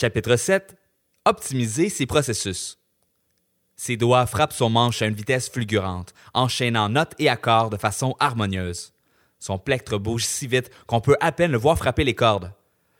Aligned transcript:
Chapitre 0.00 0.36
7. 0.36 0.76
Optimiser 1.24 1.88
ses 1.88 2.06
processus. 2.06 2.78
Ses 3.74 3.96
doigts 3.96 4.26
frappent 4.26 4.52
son 4.52 4.70
manche 4.70 5.02
à 5.02 5.06
une 5.06 5.14
vitesse 5.16 5.50
fulgurante, 5.50 6.14
enchaînant 6.34 6.88
notes 6.88 7.16
et 7.18 7.28
accords 7.28 7.68
de 7.68 7.76
façon 7.76 8.14
harmonieuse. 8.20 8.92
Son 9.40 9.58
plectre 9.58 9.98
bouge 9.98 10.24
si 10.24 10.46
vite 10.46 10.70
qu'on 10.86 11.00
peut 11.00 11.16
à 11.18 11.32
peine 11.32 11.50
le 11.50 11.58
voir 11.58 11.76
frapper 11.76 12.04
les 12.04 12.14
cordes. 12.14 12.52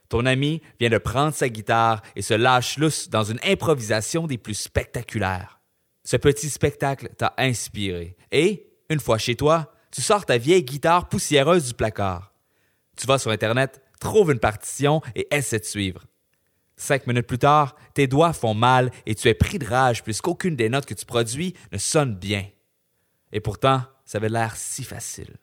Ton 0.08 0.26
ami 0.26 0.60
vient 0.80 0.90
de 0.90 0.98
prendre 0.98 1.32
sa 1.32 1.48
guitare 1.48 2.02
et 2.16 2.22
se 2.22 2.34
lâche 2.34 2.78
lousse 2.78 3.08
dans 3.08 3.22
une 3.22 3.38
improvisation 3.44 4.26
des 4.26 4.36
plus 4.36 4.58
spectaculaires. 4.58 5.60
Ce 6.02 6.16
petit 6.16 6.50
spectacle 6.50 7.10
t'a 7.16 7.32
inspiré 7.38 8.16
et, 8.32 8.72
une 8.90 8.98
fois 8.98 9.18
chez 9.18 9.36
toi, 9.36 9.72
tu 9.92 10.02
sors 10.02 10.26
ta 10.26 10.36
vieille 10.36 10.64
guitare 10.64 11.08
poussiéreuse 11.08 11.68
du 11.68 11.74
placard. 11.74 12.34
Tu 12.96 13.06
vas 13.06 13.20
sur 13.20 13.30
Internet, 13.30 13.82
trouves 14.00 14.32
une 14.32 14.40
partition 14.40 15.00
et 15.14 15.28
essaies 15.30 15.60
de 15.60 15.64
suivre. 15.64 16.02
Cinq 16.78 17.08
minutes 17.08 17.26
plus 17.26 17.38
tard, 17.38 17.74
tes 17.92 18.06
doigts 18.06 18.32
font 18.32 18.54
mal 18.54 18.92
et 19.04 19.16
tu 19.16 19.28
es 19.28 19.34
pris 19.34 19.58
de 19.58 19.66
rage 19.66 20.04
puisqu'aucune 20.04 20.54
des 20.54 20.68
notes 20.68 20.86
que 20.86 20.94
tu 20.94 21.04
produis 21.04 21.54
ne 21.72 21.76
sonne 21.76 22.14
bien. 22.14 22.46
Et 23.32 23.40
pourtant, 23.40 23.82
ça 24.04 24.18
avait 24.18 24.28
l'air 24.28 24.56
si 24.56 24.84
facile. 24.84 25.36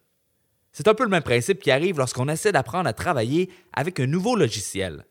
C'est 0.71 0.87
un 0.87 0.93
peu 0.93 1.03
le 1.03 1.09
même 1.09 1.23
principe 1.23 1.61
qui 1.61 1.71
arrive 1.71 1.97
lorsqu'on 1.97 2.29
essaie 2.29 2.53
d'apprendre 2.53 2.87
à 2.87 2.93
travailler 2.93 3.51
avec 3.73 3.99
un 3.99 4.07
nouveau 4.07 4.37
logiciel. 4.37 5.05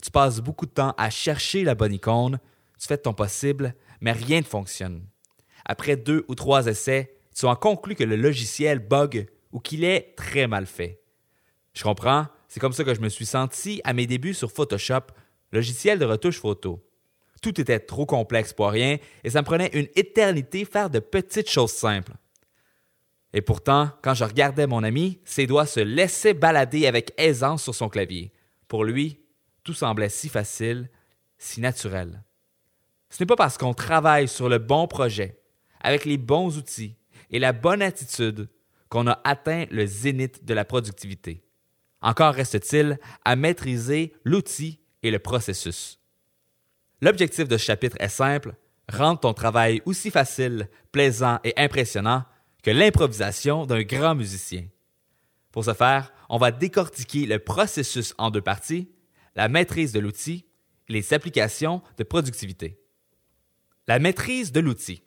Tu 0.00 0.12
passes 0.12 0.40
beaucoup 0.40 0.66
de 0.66 0.70
temps 0.70 0.94
à 0.96 1.10
chercher 1.10 1.64
la 1.64 1.74
bonne 1.74 1.92
icône, 1.92 2.38
tu 2.78 2.86
fais 2.86 2.96
de 2.96 3.02
ton 3.02 3.12
possible, 3.12 3.74
mais 4.00 4.12
rien 4.12 4.40
ne 4.40 4.44
fonctionne. 4.44 5.04
Après 5.64 5.96
deux 5.96 6.24
ou 6.28 6.36
trois 6.36 6.66
essais, 6.66 7.16
tu 7.36 7.46
en 7.46 7.56
conclus 7.56 7.96
que 7.96 8.04
le 8.04 8.16
logiciel 8.16 8.78
bug 8.78 9.26
ou 9.50 9.58
qu'il 9.58 9.82
est 9.82 10.14
très 10.16 10.46
mal 10.46 10.66
fait. 10.66 11.02
Je 11.72 11.82
comprends, 11.82 12.26
c'est 12.46 12.60
comme 12.60 12.72
ça 12.72 12.84
que 12.84 12.94
je 12.94 13.00
me 13.00 13.08
suis 13.08 13.26
senti 13.26 13.80
à 13.82 13.92
mes 13.92 14.06
débuts 14.06 14.34
sur 14.34 14.52
Photoshop, 14.52 15.06
logiciel 15.54 15.98
de 15.98 16.04
retouche 16.04 16.38
photo. 16.38 16.84
Tout 17.42 17.60
était 17.60 17.80
trop 17.80 18.06
complexe 18.06 18.52
pour 18.52 18.68
rien 18.68 18.98
et 19.22 19.30
ça 19.30 19.40
me 19.40 19.46
prenait 19.46 19.70
une 19.74 19.88
éternité 19.96 20.64
faire 20.64 20.90
de 20.90 20.98
petites 20.98 21.50
choses 21.50 21.72
simples. 21.72 22.12
Et 23.32 23.42
pourtant, 23.42 23.90
quand 24.02 24.14
je 24.14 24.24
regardais 24.24 24.66
mon 24.66 24.84
ami, 24.84 25.18
ses 25.24 25.46
doigts 25.46 25.66
se 25.66 25.80
laissaient 25.80 26.34
balader 26.34 26.86
avec 26.86 27.12
aisance 27.16 27.64
sur 27.64 27.74
son 27.74 27.88
clavier. 27.88 28.32
Pour 28.68 28.84
lui, 28.84 29.20
tout 29.64 29.74
semblait 29.74 30.08
si 30.08 30.28
facile, 30.28 30.88
si 31.36 31.60
naturel. 31.60 32.22
Ce 33.10 33.22
n'est 33.22 33.26
pas 33.26 33.36
parce 33.36 33.58
qu'on 33.58 33.74
travaille 33.74 34.28
sur 34.28 34.48
le 34.48 34.58
bon 34.58 34.86
projet, 34.86 35.40
avec 35.80 36.04
les 36.04 36.18
bons 36.18 36.56
outils 36.56 36.96
et 37.30 37.38
la 37.38 37.52
bonne 37.52 37.82
attitude 37.82 38.48
qu'on 38.88 39.06
a 39.08 39.20
atteint 39.24 39.66
le 39.70 39.86
zénith 39.86 40.44
de 40.44 40.54
la 40.54 40.64
productivité. 40.64 41.42
Encore 42.00 42.34
reste-t-il 42.34 42.98
à 43.24 43.34
maîtriser 43.34 44.14
l'outil 44.24 44.78
et 45.04 45.10
le 45.10 45.20
processus. 45.20 46.00
L'objectif 47.00 47.46
de 47.46 47.56
ce 47.56 47.64
chapitre 47.64 47.96
est 48.00 48.08
simple, 48.08 48.54
rendre 48.92 49.20
ton 49.20 49.32
travail 49.32 49.80
aussi 49.84 50.10
facile, 50.10 50.68
plaisant 50.90 51.38
et 51.44 51.52
impressionnant 51.56 52.24
que 52.62 52.70
l'improvisation 52.70 53.66
d'un 53.66 53.82
grand 53.82 54.16
musicien. 54.16 54.66
Pour 55.52 55.64
ce 55.64 55.74
faire, 55.74 56.12
on 56.28 56.38
va 56.38 56.50
décortiquer 56.50 57.26
le 57.26 57.38
processus 57.38 58.14
en 58.18 58.30
deux 58.30 58.40
parties, 58.40 58.90
la 59.36 59.48
maîtrise 59.48 59.92
de 59.92 60.00
l'outil 60.00 60.46
et 60.88 60.94
les 60.94 61.14
applications 61.14 61.82
de 61.98 62.02
productivité. 62.02 62.80
La 63.86 63.98
maîtrise 63.98 64.50
de 64.50 64.60
l'outil. 64.60 65.02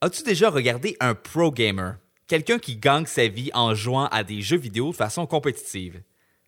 As-tu 0.00 0.22
déjà 0.22 0.50
regardé 0.50 0.96
un 1.00 1.14
pro 1.14 1.50
gamer? 1.50 1.96
quelqu'un 2.26 2.58
qui 2.58 2.76
gagne 2.76 3.06
sa 3.06 3.28
vie 3.28 3.50
en 3.54 3.74
jouant 3.74 4.06
à 4.06 4.24
des 4.24 4.42
jeux 4.42 4.58
vidéo 4.58 4.90
de 4.90 4.96
façon 4.96 5.26
compétitive? 5.26 6.02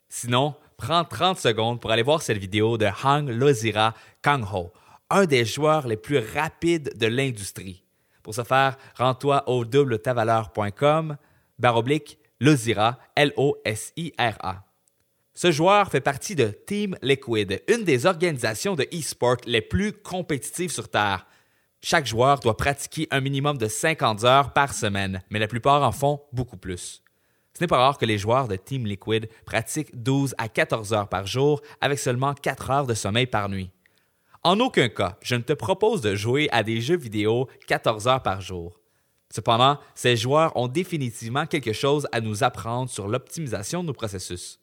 Sinon, 0.08 0.54
prends 0.78 1.04
30 1.04 1.38
secondes 1.38 1.80
pour 1.80 1.90
aller 1.90 2.02
voir 2.02 2.22
cette 2.22 2.38
vidéo 2.38 2.78
de 2.78 2.86
Hang 3.04 3.28
Lozira 3.28 3.92
Kangho, 4.22 4.72
un 5.10 5.26
des 5.26 5.44
joueurs 5.44 5.86
les 5.86 5.96
plus 5.96 6.18
rapides 6.18 6.96
de 6.96 7.06
l'industrie. 7.06 7.84
Pour 8.22 8.34
ce 8.34 8.44
faire, 8.44 8.76
rends-toi 8.96 9.48
au 9.48 9.64
doubletavaleur.com 9.64 11.16
baroblique 11.58 12.18
Lozira, 12.40 12.98
L-O-S-I-R-A. 13.16 14.64
Ce 15.34 15.50
joueur 15.50 15.90
fait 15.90 16.00
partie 16.00 16.36
de 16.36 16.46
Team 16.46 16.96
Liquid, 17.02 17.62
une 17.68 17.84
des 17.84 18.06
organisations 18.06 18.76
de 18.76 18.84
e-sport 18.92 19.38
les 19.46 19.60
plus 19.60 19.92
compétitives 19.92 20.72
sur 20.72 20.88
Terre. 20.88 21.26
Chaque 21.80 22.06
joueur 22.06 22.40
doit 22.40 22.56
pratiquer 22.56 23.08
un 23.10 23.20
minimum 23.20 23.56
de 23.58 23.68
50 23.68 24.24
heures 24.24 24.52
par 24.52 24.72
semaine, 24.72 25.22
mais 25.30 25.38
la 25.38 25.48
plupart 25.48 25.82
en 25.82 25.92
font 25.92 26.22
beaucoup 26.32 26.56
plus. 26.56 27.02
Ce 27.58 27.64
n'est 27.64 27.66
pas 27.66 27.78
rare 27.78 27.98
que 27.98 28.04
les 28.04 28.18
joueurs 28.18 28.46
de 28.46 28.54
Team 28.54 28.86
Liquid 28.86 29.28
pratiquent 29.44 30.00
12 30.00 30.32
à 30.38 30.48
14 30.48 30.92
heures 30.92 31.08
par 31.08 31.26
jour 31.26 31.60
avec 31.80 31.98
seulement 31.98 32.32
4 32.32 32.70
heures 32.70 32.86
de 32.86 32.94
sommeil 32.94 33.26
par 33.26 33.48
nuit. 33.48 33.72
En 34.44 34.60
aucun 34.60 34.88
cas, 34.88 35.18
je 35.22 35.34
ne 35.34 35.42
te 35.42 35.54
propose 35.54 36.00
de 36.00 36.14
jouer 36.14 36.48
à 36.52 36.62
des 36.62 36.80
jeux 36.80 36.96
vidéo 36.96 37.48
14 37.66 38.06
heures 38.06 38.22
par 38.22 38.40
jour. 38.40 38.78
Cependant, 39.34 39.80
ces 39.96 40.16
joueurs 40.16 40.56
ont 40.56 40.68
définitivement 40.68 41.46
quelque 41.46 41.72
chose 41.72 42.06
à 42.12 42.20
nous 42.20 42.44
apprendre 42.44 42.88
sur 42.88 43.08
l'optimisation 43.08 43.82
de 43.82 43.88
nos 43.88 43.92
processus. 43.92 44.60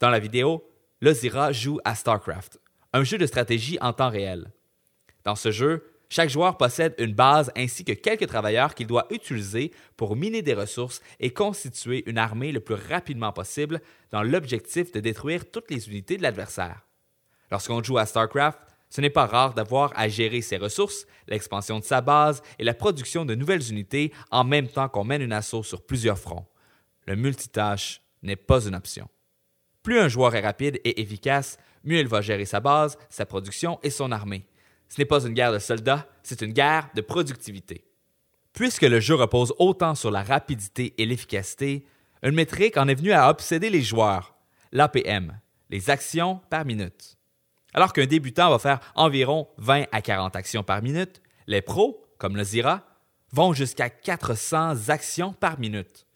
Dans 0.00 0.08
la 0.08 0.18
vidéo, 0.18 0.64
Lozira 1.02 1.52
joue 1.52 1.80
à 1.84 1.94
StarCraft, 1.94 2.58
un 2.94 3.04
jeu 3.04 3.18
de 3.18 3.26
stratégie 3.26 3.76
en 3.82 3.92
temps 3.92 4.08
réel. 4.08 4.50
Dans 5.24 5.36
ce 5.36 5.50
jeu, 5.50 5.84
chaque 6.08 6.30
joueur 6.30 6.56
possède 6.56 6.94
une 6.98 7.14
base 7.14 7.50
ainsi 7.56 7.84
que 7.84 7.92
quelques 7.92 8.28
travailleurs 8.28 8.74
qu'il 8.74 8.86
doit 8.86 9.06
utiliser 9.10 9.72
pour 9.96 10.14
miner 10.14 10.42
des 10.42 10.54
ressources 10.54 11.00
et 11.18 11.32
constituer 11.32 12.08
une 12.08 12.18
armée 12.18 12.52
le 12.52 12.60
plus 12.60 12.76
rapidement 12.76 13.32
possible 13.32 13.80
dans 14.12 14.22
l'objectif 14.22 14.92
de 14.92 15.00
détruire 15.00 15.50
toutes 15.50 15.70
les 15.70 15.88
unités 15.88 16.16
de 16.16 16.22
l'adversaire. 16.22 16.86
Lorsqu'on 17.50 17.82
joue 17.82 17.98
à 17.98 18.06
StarCraft, 18.06 18.58
ce 18.88 19.00
n'est 19.00 19.10
pas 19.10 19.26
rare 19.26 19.54
d'avoir 19.54 19.92
à 19.96 20.08
gérer 20.08 20.42
ses 20.42 20.58
ressources, 20.58 21.06
l'expansion 21.26 21.80
de 21.80 21.84
sa 21.84 22.00
base 22.00 22.42
et 22.58 22.64
la 22.64 22.74
production 22.74 23.24
de 23.24 23.34
nouvelles 23.34 23.68
unités 23.70 24.12
en 24.30 24.44
même 24.44 24.68
temps 24.68 24.88
qu'on 24.88 25.04
mène 25.04 25.22
une 25.22 25.32
assaut 25.32 25.64
sur 25.64 25.84
plusieurs 25.84 26.18
fronts. 26.18 26.46
Le 27.06 27.16
multitâche 27.16 28.00
n'est 28.22 28.36
pas 28.36 28.64
une 28.66 28.76
option. 28.76 29.08
Plus 29.82 29.98
un 29.98 30.08
joueur 30.08 30.34
est 30.34 30.40
rapide 30.40 30.80
et 30.84 31.00
efficace, 31.00 31.58
mieux 31.84 31.98
il 31.98 32.08
va 32.08 32.20
gérer 32.20 32.44
sa 32.44 32.60
base, 32.60 32.96
sa 33.08 33.26
production 33.26 33.78
et 33.82 33.90
son 33.90 34.12
armée. 34.12 34.46
Ce 34.88 35.00
n'est 35.00 35.06
pas 35.06 35.24
une 35.24 35.34
guerre 35.34 35.52
de 35.52 35.58
soldats, 35.58 36.06
c'est 36.22 36.42
une 36.42 36.52
guerre 36.52 36.88
de 36.94 37.00
productivité. 37.00 37.84
Puisque 38.52 38.82
le 38.82 39.00
jeu 39.00 39.14
repose 39.14 39.54
autant 39.58 39.94
sur 39.94 40.10
la 40.10 40.22
rapidité 40.22 40.94
et 40.98 41.06
l'efficacité, 41.06 41.84
une 42.22 42.34
métrique 42.34 42.76
en 42.76 42.88
est 42.88 42.94
venue 42.94 43.12
à 43.12 43.28
obséder 43.28 43.68
les 43.68 43.82
joueurs, 43.82 44.34
l'APM, 44.72 45.38
les 45.68 45.90
actions 45.90 46.40
par 46.48 46.64
minute. 46.64 47.18
Alors 47.74 47.92
qu'un 47.92 48.06
débutant 48.06 48.50
va 48.50 48.58
faire 48.58 48.80
environ 48.94 49.48
20 49.58 49.84
à 49.92 50.00
40 50.00 50.34
actions 50.36 50.62
par 50.62 50.82
minute, 50.82 51.20
les 51.46 51.60
pros, 51.60 52.02
comme 52.18 52.36
le 52.36 52.44
Zira, 52.44 52.82
vont 53.32 53.52
jusqu'à 53.52 53.90
400 53.90 54.88
actions 54.88 55.34
par 55.34 55.58
minute. 55.58 56.06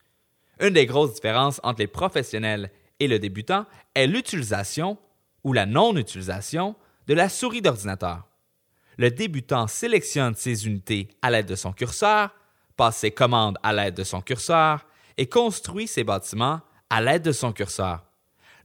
Une 0.60 0.70
des 0.70 0.87
grosses 0.87 1.14
différences 1.14 1.60
entre 1.62 1.81
les 1.81 1.87
professionnels 1.87 2.70
et 2.98 3.08
le 3.08 3.19
débutant 3.19 3.66
est 3.94 4.06
l'utilisation 4.06 4.97
ou 5.44 5.52
la 5.52 5.66
non-utilisation 5.66 6.76
de 7.06 7.14
la 7.14 7.28
souris 7.28 7.62
d'ordinateur 7.62 8.29
le 8.98 9.10
débutant 9.10 9.66
sélectionne 9.66 10.34
ses 10.34 10.66
unités 10.66 11.08
à 11.22 11.30
l'aide 11.30 11.46
de 11.46 11.54
son 11.54 11.72
curseur, 11.72 12.34
passe 12.76 12.98
ses 12.98 13.10
commandes 13.10 13.58
à 13.62 13.72
l'aide 13.72 13.94
de 13.94 14.04
son 14.04 14.20
curseur 14.20 14.86
et 15.16 15.26
construit 15.26 15.86
ses 15.86 16.04
bâtiments 16.04 16.60
à 16.88 17.00
l'aide 17.00 17.22
de 17.22 17.32
son 17.32 17.52
curseur. 17.52 18.04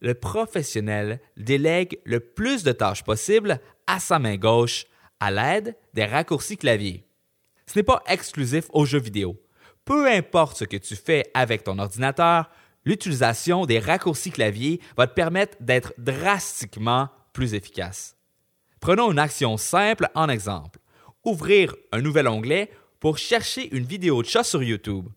Le 0.01 0.13
professionnel 0.13 1.19
délègue 1.37 1.99
le 2.05 2.19
plus 2.19 2.63
de 2.63 2.71
tâches 2.71 3.03
possible 3.03 3.59
à 3.87 3.99
sa 3.99 4.19
main 4.19 4.35
gauche 4.35 4.85
à 5.19 5.31
l'aide 5.31 5.75
des 5.93 6.05
raccourcis 6.05 6.57
clavier. 6.57 7.07
Ce 7.65 7.79
n'est 7.79 7.83
pas 7.83 8.03
exclusif 8.07 8.65
aux 8.73 8.85
jeux 8.85 8.99
vidéo. 8.99 9.41
Peu 9.85 10.07
importe 10.07 10.57
ce 10.57 10.65
que 10.65 10.77
tu 10.77 10.95
fais 10.95 11.25
avec 11.33 11.63
ton 11.63 11.79
ordinateur, 11.79 12.49
l'utilisation 12.85 13.65
des 13.65 13.79
raccourcis 13.79 14.31
clavier 14.31 14.81
va 14.97 15.07
te 15.07 15.13
permettre 15.13 15.57
d'être 15.59 15.93
drastiquement 15.97 17.09
plus 17.33 17.53
efficace. 17.53 18.14
Prenons 18.85 19.11
une 19.11 19.17
action 19.17 19.57
simple 19.57 20.09
en 20.13 20.29
exemple. 20.29 20.79
Ouvrir 21.23 21.75
un 21.91 22.01
nouvel 22.01 22.27
onglet 22.27 22.69
pour 22.99 23.17
chercher 23.17 23.75
une 23.75 23.83
vidéo 23.83 24.21
de 24.21 24.27
chat 24.27 24.43
sur 24.43 24.61
YouTube. 24.61 25.07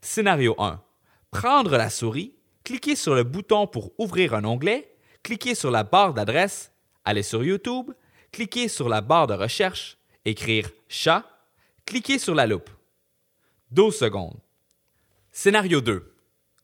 Scénario 0.00 0.56
1. 0.58 0.82
Prendre 1.30 1.76
la 1.76 1.88
souris, 1.88 2.34
cliquer 2.64 2.96
sur 2.96 3.14
le 3.14 3.22
bouton 3.22 3.68
pour 3.68 3.92
ouvrir 4.00 4.34
un 4.34 4.44
onglet, 4.44 4.92
cliquer 5.22 5.54
sur 5.54 5.70
la 5.70 5.84
barre 5.84 6.14
d'adresse, 6.14 6.72
aller 7.04 7.22
sur 7.22 7.44
YouTube, 7.44 7.92
cliquer 8.32 8.66
sur 8.66 8.88
la 8.88 9.02
barre 9.02 9.28
de 9.28 9.34
recherche, 9.34 9.98
écrire 10.24 10.68
chat, 10.88 11.24
cliquer 11.84 12.18
sur 12.18 12.34
la 12.34 12.48
loupe. 12.48 12.70
12 13.70 13.96
secondes. 13.96 14.40
Scénario 15.30 15.80
2. 15.80 16.12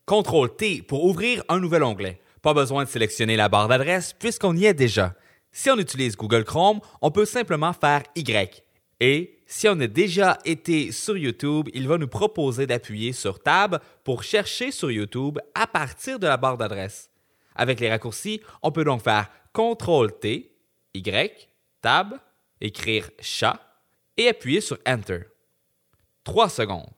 CTRL 0.07 0.57
T 0.57 0.83
pour 0.83 1.05
ouvrir 1.05 1.45
un 1.49 1.61
nouvel 1.61 1.85
onglet. 1.85 2.21
Pas 2.43 2.53
besoin 2.53 2.83
de 2.83 2.89
sélectionner 2.89 3.37
la 3.37 3.49
barre 3.49 3.69
d'adresse 3.69 4.13
puisqu'on 4.13 4.57
y 4.57 4.65
est 4.65 4.75
déjà. 4.75 5.15
Si 5.53 5.71
on 5.71 5.79
utilise 5.79 6.17
Google 6.17 6.45
Chrome, 6.45 6.81
on 7.03 7.11
peut 7.11 7.27
simplement 7.27 7.75
faire 7.75 8.03
Y. 8.17 8.65
Et 9.01 9.39
si 9.47 9.69
on 9.69 9.79
a 9.81 9.87
déjà 9.87 10.39
été 10.47 10.93
sur 10.93 11.17
YouTube, 11.17 11.69
il 11.75 11.87
va 11.87 11.99
nous 11.99 12.09
proposer 12.09 12.67
d'appuyer 12.67 13.13
sur 13.13 13.43
Tab 13.43 13.81
pour 14.03 14.23
chercher 14.23 14.71
sur 14.71 14.91
YouTube 14.91 15.39
à 15.55 15.67
partir 15.67 16.19
de 16.19 16.27
la 16.27 16.39
barre 16.39 16.57
d'adresse. 16.57 17.11
Avec 17.55 17.81
les 17.81 17.91
raccourcis, 17.91 18.41
on 18.63 18.73
peut 18.73 18.85
donc 18.85 19.03
faire 19.03 19.29
CTRL-T, 19.53 20.53
Y, 20.95 21.49
Tab, 21.83 22.19
écrire 22.61 23.11
chat 23.21 23.61
et 24.17 24.29
appuyer 24.29 24.63
sur 24.63 24.79
Enter. 24.87 25.21
3 26.25 26.49
secondes. 26.49 26.89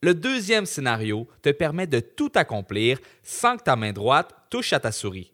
Le 0.00 0.14
deuxième 0.14 0.64
scénario 0.64 1.28
te 1.42 1.50
permet 1.50 1.86
de 1.86 2.00
tout 2.00 2.32
accomplir 2.34 2.98
sans 3.22 3.58
que 3.58 3.64
ta 3.64 3.76
main 3.76 3.92
droite 3.92 4.34
touche 4.48 4.72
à 4.72 4.80
ta 4.80 4.92
souris. 4.92 5.32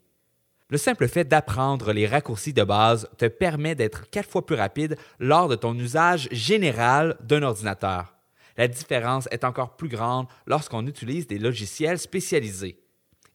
Le 0.69 0.79
simple 0.79 1.07
fait 1.07 1.25
d'apprendre 1.25 1.93
les 1.93 2.09
raccourcis 2.09 2.53
de 2.53 2.65
base 2.65 3.09
te 3.19 3.27
permet 3.27 3.77
d'être 3.77 4.11
quatre 4.11 4.29
fois 4.29 4.45
plus 4.45 4.57
rapide 4.57 4.97
lors 5.21 5.47
de 5.47 5.55
ton 5.55 5.75
usage 5.75 6.29
général 6.33 7.17
d'un 7.23 7.45
ordinateur. 7.45 8.17
La 8.57 8.67
différence 8.67 9.29
est 9.31 9.45
encore 9.45 9.77
plus 9.77 9.89
grande 9.89 10.27
lorsqu'on 10.47 10.87
utilise 10.89 11.29
des 11.29 11.39
logiciels 11.39 12.01
spécialisés. 12.01 12.81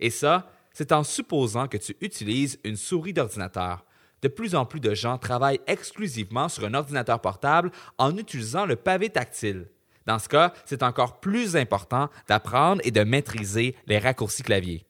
Et 0.01 0.09
ça, 0.09 0.51
c'est 0.73 0.91
en 0.91 1.03
supposant 1.03 1.69
que 1.69 1.77
tu 1.77 1.95
utilises 2.01 2.59
une 2.65 2.75
souris 2.75 3.13
d'ordinateur. 3.13 3.85
De 4.21 4.27
plus 4.27 4.53
en 4.53 4.65
plus 4.65 4.81
de 4.81 4.93
gens 4.93 5.17
travaillent 5.17 5.61
exclusivement 5.67 6.49
sur 6.49 6.65
un 6.65 6.73
ordinateur 6.73 7.21
portable 7.21 7.71
en 7.97 8.17
utilisant 8.17 8.65
le 8.65 8.75
pavé 8.75 9.09
tactile. 9.09 9.67
Dans 10.05 10.19
ce 10.19 10.27
cas, 10.27 10.53
c'est 10.65 10.83
encore 10.83 11.21
plus 11.21 11.55
important 11.55 12.09
d'apprendre 12.27 12.81
et 12.83 12.91
de 12.91 13.03
maîtriser 13.03 13.75
les 13.87 13.99
raccourcis 13.99 14.43
clavier. 14.43 14.85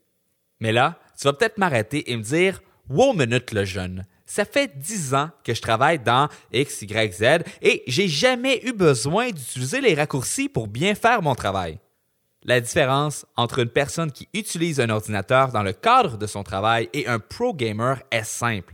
Mais 0.59 0.71
là, 0.71 0.99
tu 1.21 1.27
vas 1.27 1.33
peut-être 1.33 1.59
m'arrêter 1.59 2.11
et 2.11 2.17
me 2.17 2.23
dire 2.23 2.63
Wow, 2.89 3.13
minute 3.13 3.51
le 3.51 3.63
jeune. 3.63 4.05
Ça 4.25 4.43
fait 4.43 4.75
dix 4.79 5.13
ans 5.13 5.29
que 5.43 5.53
je 5.53 5.61
travaille 5.61 5.99
dans 5.99 6.29
X, 6.51 6.81
Y, 6.81 7.13
Z 7.13 7.23
et 7.61 7.83
j'ai 7.85 8.07
jamais 8.07 8.65
eu 8.65 8.73
besoin 8.73 9.27
d'utiliser 9.27 9.81
les 9.81 9.93
raccourcis 9.93 10.49
pour 10.49 10.67
bien 10.67 10.95
faire 10.95 11.21
mon 11.21 11.35
travail. 11.35 11.79
La 12.43 12.59
différence 12.59 13.27
entre 13.37 13.59
une 13.59 13.69
personne 13.69 14.11
qui 14.11 14.29
utilise 14.33 14.79
un 14.79 14.89
ordinateur 14.89 15.51
dans 15.51 15.61
le 15.61 15.73
cadre 15.73 16.17
de 16.17 16.25
son 16.25 16.41
travail 16.41 16.89
et 16.93 17.07
un 17.07 17.19
pro 17.19 17.53
gamer 17.53 18.01
est 18.09 18.23
simple. 18.23 18.73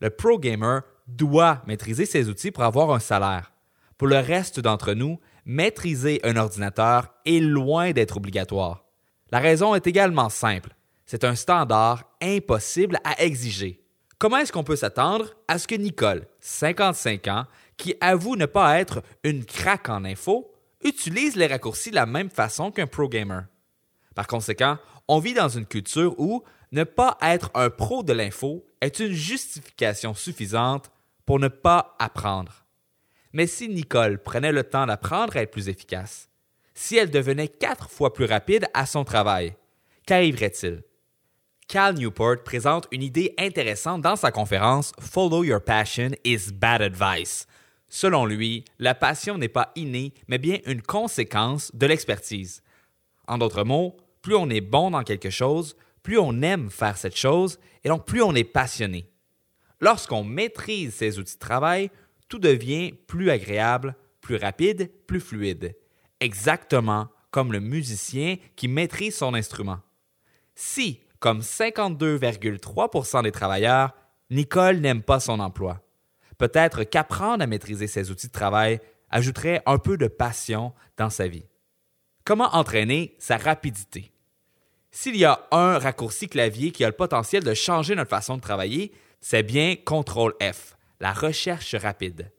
Le 0.00 0.08
pro 0.08 0.38
gamer 0.38 0.82
doit 1.06 1.62
maîtriser 1.66 2.06
ses 2.06 2.30
outils 2.30 2.52
pour 2.52 2.64
avoir 2.64 2.90
un 2.92 3.00
salaire. 3.00 3.52
Pour 3.98 4.08
le 4.08 4.18
reste 4.18 4.60
d'entre 4.60 4.94
nous, 4.94 5.20
maîtriser 5.44 6.20
un 6.24 6.36
ordinateur 6.36 7.12
est 7.26 7.40
loin 7.40 7.90
d'être 7.90 8.16
obligatoire. 8.16 8.86
La 9.30 9.40
raison 9.40 9.74
est 9.74 9.86
également 9.86 10.30
simple. 10.30 10.70
C'est 11.12 11.24
un 11.24 11.34
standard 11.34 12.04
impossible 12.22 12.98
à 13.04 13.22
exiger. 13.22 13.84
Comment 14.18 14.38
est-ce 14.38 14.50
qu'on 14.50 14.64
peut 14.64 14.76
s'attendre 14.76 15.34
à 15.46 15.58
ce 15.58 15.66
que 15.68 15.74
Nicole, 15.74 16.26
55 16.40 17.28
ans, 17.28 17.44
qui 17.76 17.94
avoue 18.00 18.34
ne 18.34 18.46
pas 18.46 18.80
être 18.80 19.02
une 19.22 19.44
craque 19.44 19.90
en 19.90 20.06
info, 20.06 20.50
utilise 20.82 21.36
les 21.36 21.48
raccourcis 21.48 21.90
de 21.90 21.96
la 21.96 22.06
même 22.06 22.30
façon 22.30 22.70
qu'un 22.70 22.86
pro 22.86 23.10
gamer? 23.10 23.44
Par 24.14 24.26
conséquent, 24.26 24.78
on 25.06 25.18
vit 25.18 25.34
dans 25.34 25.50
une 25.50 25.66
culture 25.66 26.18
où 26.18 26.44
ne 26.70 26.82
pas 26.82 27.18
être 27.20 27.50
un 27.52 27.68
pro 27.68 28.02
de 28.02 28.14
l'info 28.14 28.64
est 28.80 28.98
une 28.98 29.12
justification 29.12 30.14
suffisante 30.14 30.90
pour 31.26 31.38
ne 31.38 31.48
pas 31.48 31.94
apprendre. 31.98 32.64
Mais 33.34 33.46
si 33.46 33.68
Nicole 33.68 34.22
prenait 34.22 34.50
le 34.50 34.64
temps 34.64 34.86
d'apprendre 34.86 35.36
à 35.36 35.42
être 35.42 35.50
plus 35.50 35.68
efficace, 35.68 36.30
si 36.72 36.96
elle 36.96 37.10
devenait 37.10 37.48
quatre 37.48 37.90
fois 37.90 38.14
plus 38.14 38.24
rapide 38.24 38.66
à 38.72 38.86
son 38.86 39.04
travail, 39.04 39.54
qu'arriverait-il? 40.06 40.82
Cal 41.72 41.94
Newport 41.94 42.44
présente 42.44 42.86
une 42.92 43.02
idée 43.02 43.32
intéressante 43.38 44.02
dans 44.02 44.14
sa 44.14 44.30
conférence 44.30 44.92
Follow 45.00 45.42
Your 45.42 45.64
Passion 45.64 46.10
is 46.22 46.52
Bad 46.52 46.82
Advice. 46.82 47.46
Selon 47.88 48.26
lui, 48.26 48.66
la 48.78 48.94
passion 48.94 49.38
n'est 49.38 49.48
pas 49.48 49.72
innée, 49.74 50.12
mais 50.28 50.36
bien 50.36 50.58
une 50.66 50.82
conséquence 50.82 51.74
de 51.74 51.86
l'expertise. 51.86 52.62
En 53.26 53.38
d'autres 53.38 53.64
mots, 53.64 53.96
plus 54.20 54.34
on 54.34 54.50
est 54.50 54.60
bon 54.60 54.90
dans 54.90 55.02
quelque 55.02 55.30
chose, 55.30 55.74
plus 56.02 56.18
on 56.18 56.42
aime 56.42 56.68
faire 56.68 56.98
cette 56.98 57.16
chose, 57.16 57.58
et 57.84 57.88
donc 57.88 58.04
plus 58.04 58.20
on 58.20 58.34
est 58.34 58.44
passionné. 58.44 59.08
Lorsqu'on 59.80 60.24
maîtrise 60.24 60.92
ses 60.92 61.18
outils 61.18 61.36
de 61.36 61.38
travail, 61.38 61.90
tout 62.28 62.38
devient 62.38 62.92
plus 63.06 63.30
agréable, 63.30 63.96
plus 64.20 64.36
rapide, 64.36 64.92
plus 65.06 65.20
fluide. 65.20 65.74
Exactement 66.20 67.08
comme 67.30 67.50
le 67.50 67.60
musicien 67.60 68.36
qui 68.56 68.68
maîtrise 68.68 69.16
son 69.16 69.32
instrument. 69.32 69.80
Si 70.54 71.00
comme 71.22 71.38
52,3% 71.38 73.22
des 73.22 73.30
travailleurs, 73.30 73.94
Nicole 74.30 74.78
n'aime 74.78 75.02
pas 75.02 75.20
son 75.20 75.38
emploi. 75.38 75.80
Peut-être 76.36 76.82
qu'apprendre 76.82 77.44
à 77.44 77.46
maîtriser 77.46 77.86
ses 77.86 78.10
outils 78.10 78.26
de 78.26 78.32
travail 78.32 78.80
ajouterait 79.08 79.62
un 79.64 79.78
peu 79.78 79.96
de 79.96 80.08
passion 80.08 80.72
dans 80.96 81.10
sa 81.10 81.28
vie. 81.28 81.46
Comment 82.24 82.52
entraîner 82.56 83.14
sa 83.20 83.36
rapidité? 83.36 84.12
S'il 84.90 85.16
y 85.16 85.24
a 85.24 85.46
un 85.52 85.78
raccourci 85.78 86.28
clavier 86.28 86.72
qui 86.72 86.84
a 86.84 86.88
le 86.88 86.96
potentiel 86.96 87.44
de 87.44 87.54
changer 87.54 87.94
notre 87.94 88.10
façon 88.10 88.36
de 88.36 88.42
travailler, 88.42 88.92
c'est 89.20 89.44
bien 89.44 89.76
CTRL 89.76 90.32
F, 90.42 90.76
la 90.98 91.12
recherche 91.12 91.76
rapide. 91.76 92.32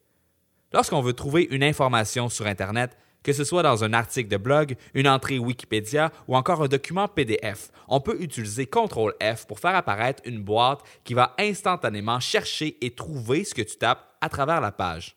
Lorsqu'on 0.74 1.02
veut 1.02 1.14
trouver 1.14 1.48
une 1.52 1.64
information 1.64 2.28
sur 2.28 2.48
Internet, 2.48 2.98
que 3.24 3.34
ce 3.34 3.44
soit 3.44 3.64
dans 3.64 3.84
un 3.84 3.94
article 3.94 4.30
de 4.30 4.38
blog, 4.38 4.76
une 4.94 5.08
entrée 5.08 5.40
Wikipédia 5.40 6.12
ou 6.28 6.36
encore 6.36 6.62
un 6.62 6.68
document 6.68 7.08
PDF. 7.08 7.72
On 7.88 8.02
peut 8.02 8.22
utiliser 8.22 8.66
CTRL 8.68 9.14
F 9.36 9.46
pour 9.48 9.60
faire 9.60 9.76
apparaître 9.76 10.22
une 10.26 10.44
boîte 10.44 10.82
qui 11.04 11.14
va 11.14 11.34
instantanément 11.40 12.20
chercher 12.20 12.78
et 12.82 12.92
trouver 12.92 13.44
ce 13.44 13.56
que 13.56 13.62
tu 13.62 13.78
tapes 13.78 14.16
à 14.22 14.30
travers 14.30 14.62
la 14.62 14.72
page. 14.72 15.16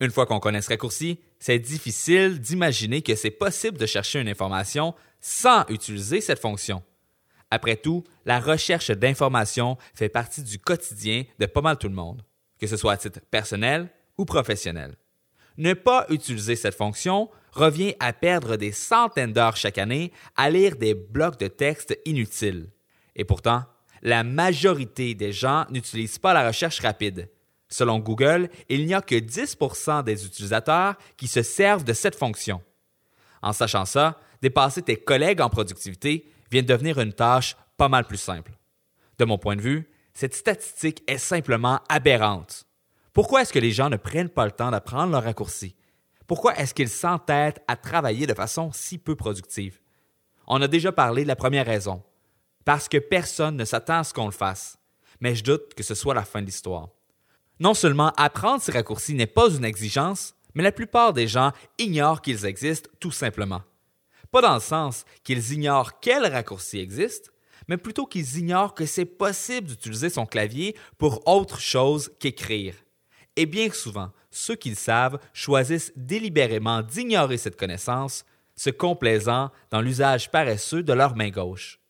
Une 0.00 0.10
fois 0.10 0.26
qu'on 0.26 0.40
connaît 0.40 0.62
ce 0.62 0.68
raccourci, 0.70 1.20
c'est 1.38 1.58
difficile 1.58 2.40
d'imaginer 2.40 3.02
que 3.02 3.14
c'est 3.14 3.30
possible 3.30 3.78
de 3.78 3.86
chercher 3.86 4.20
une 4.20 4.28
information 4.28 4.94
sans 5.20 5.64
utiliser 5.68 6.20
cette 6.20 6.40
fonction. 6.40 6.82
Après 7.50 7.76
tout, 7.76 8.04
la 8.24 8.40
recherche 8.40 8.90
d'informations 8.90 9.76
fait 9.94 10.08
partie 10.08 10.42
du 10.42 10.58
quotidien 10.58 11.24
de 11.38 11.46
pas 11.46 11.60
mal 11.60 11.76
tout 11.76 11.88
le 11.88 11.94
monde, 11.94 12.22
que 12.58 12.66
ce 12.66 12.76
soit 12.76 12.92
à 12.92 12.96
titre 12.96 13.20
personnel 13.30 13.90
ou 14.16 14.24
professionnel. 14.24 14.96
Ne 15.60 15.74
pas 15.74 16.06
utiliser 16.08 16.56
cette 16.56 16.74
fonction 16.74 17.28
revient 17.52 17.94
à 18.00 18.14
perdre 18.14 18.56
des 18.56 18.72
centaines 18.72 19.34
d'heures 19.34 19.58
chaque 19.58 19.76
année 19.76 20.10
à 20.34 20.48
lire 20.48 20.74
des 20.76 20.94
blocs 20.94 21.38
de 21.38 21.48
texte 21.48 21.98
inutiles. 22.06 22.70
Et 23.14 23.26
pourtant, 23.26 23.64
la 24.00 24.24
majorité 24.24 25.14
des 25.14 25.34
gens 25.34 25.66
n'utilisent 25.68 26.18
pas 26.18 26.32
la 26.32 26.46
recherche 26.46 26.80
rapide. 26.80 27.28
Selon 27.68 27.98
Google, 27.98 28.48
il 28.70 28.86
n'y 28.86 28.94
a 28.94 29.02
que 29.02 29.16
10% 29.16 30.02
des 30.02 30.24
utilisateurs 30.24 30.94
qui 31.18 31.28
se 31.28 31.42
servent 31.42 31.84
de 31.84 31.92
cette 31.92 32.16
fonction. 32.16 32.62
En 33.42 33.52
sachant 33.52 33.84
ça, 33.84 34.18
dépasser 34.40 34.80
tes 34.80 34.96
collègues 34.96 35.42
en 35.42 35.50
productivité 35.50 36.26
vient 36.50 36.62
de 36.62 36.68
devenir 36.68 36.98
une 36.98 37.12
tâche 37.12 37.54
pas 37.76 37.90
mal 37.90 38.06
plus 38.06 38.16
simple. 38.16 38.52
De 39.18 39.26
mon 39.26 39.36
point 39.36 39.56
de 39.56 39.60
vue, 39.60 39.90
cette 40.14 40.34
statistique 40.34 41.02
est 41.06 41.18
simplement 41.18 41.80
aberrante. 41.90 42.64
Pourquoi 43.12 43.42
est-ce 43.42 43.52
que 43.52 43.58
les 43.58 43.72
gens 43.72 43.90
ne 43.90 43.96
prennent 43.96 44.28
pas 44.28 44.44
le 44.44 44.52
temps 44.52 44.70
d'apprendre 44.70 45.12
leurs 45.12 45.24
raccourcis? 45.24 45.74
Pourquoi 46.26 46.56
est-ce 46.56 46.74
qu'ils 46.74 46.88
s'entêtent 46.88 47.60
à 47.66 47.76
travailler 47.76 48.26
de 48.26 48.34
façon 48.34 48.70
si 48.72 48.98
peu 48.98 49.16
productive? 49.16 49.80
On 50.46 50.62
a 50.62 50.68
déjà 50.68 50.92
parlé 50.92 51.24
de 51.24 51.28
la 51.28 51.36
première 51.36 51.66
raison. 51.66 52.04
Parce 52.64 52.88
que 52.88 52.98
personne 52.98 53.56
ne 53.56 53.64
s'attend 53.64 53.98
à 53.98 54.04
ce 54.04 54.14
qu'on 54.14 54.26
le 54.26 54.30
fasse. 54.30 54.78
Mais 55.18 55.34
je 55.34 55.42
doute 55.42 55.74
que 55.74 55.82
ce 55.82 55.96
soit 55.96 56.14
la 56.14 56.24
fin 56.24 56.40
de 56.40 56.46
l'histoire. 56.46 56.88
Non 57.58 57.74
seulement 57.74 58.12
apprendre 58.16 58.62
ces 58.62 58.72
raccourcis 58.72 59.14
n'est 59.14 59.26
pas 59.26 59.50
une 59.50 59.64
exigence, 59.64 60.34
mais 60.54 60.62
la 60.62 60.72
plupart 60.72 61.12
des 61.12 61.26
gens 61.26 61.52
ignorent 61.78 62.22
qu'ils 62.22 62.46
existent 62.46 62.90
tout 63.00 63.10
simplement. 63.10 63.62
Pas 64.30 64.40
dans 64.40 64.54
le 64.54 64.60
sens 64.60 65.04
qu'ils 65.24 65.52
ignorent 65.52 65.98
quels 65.98 66.26
raccourcis 66.26 66.78
existent, 66.78 67.30
mais 67.66 67.76
plutôt 67.76 68.06
qu'ils 68.06 68.38
ignorent 68.38 68.74
que 68.74 68.86
c'est 68.86 69.04
possible 69.04 69.66
d'utiliser 69.66 70.10
son 70.10 70.26
clavier 70.26 70.76
pour 70.96 71.26
autre 71.26 71.60
chose 71.60 72.12
qu'écrire. 72.20 72.74
Et 73.40 73.46
bien 73.46 73.70
souvent, 73.70 74.10
ceux 74.30 74.54
qui 74.54 74.68
le 74.68 74.76
savent 74.76 75.18
choisissent 75.32 75.94
délibérément 75.96 76.82
d'ignorer 76.82 77.38
cette 77.38 77.56
connaissance, 77.56 78.26
se 78.54 78.68
complaisant 78.68 79.50
dans 79.70 79.80
l'usage 79.80 80.30
paresseux 80.30 80.82
de 80.82 80.92
leur 80.92 81.16
main 81.16 81.30
gauche. 81.30 81.80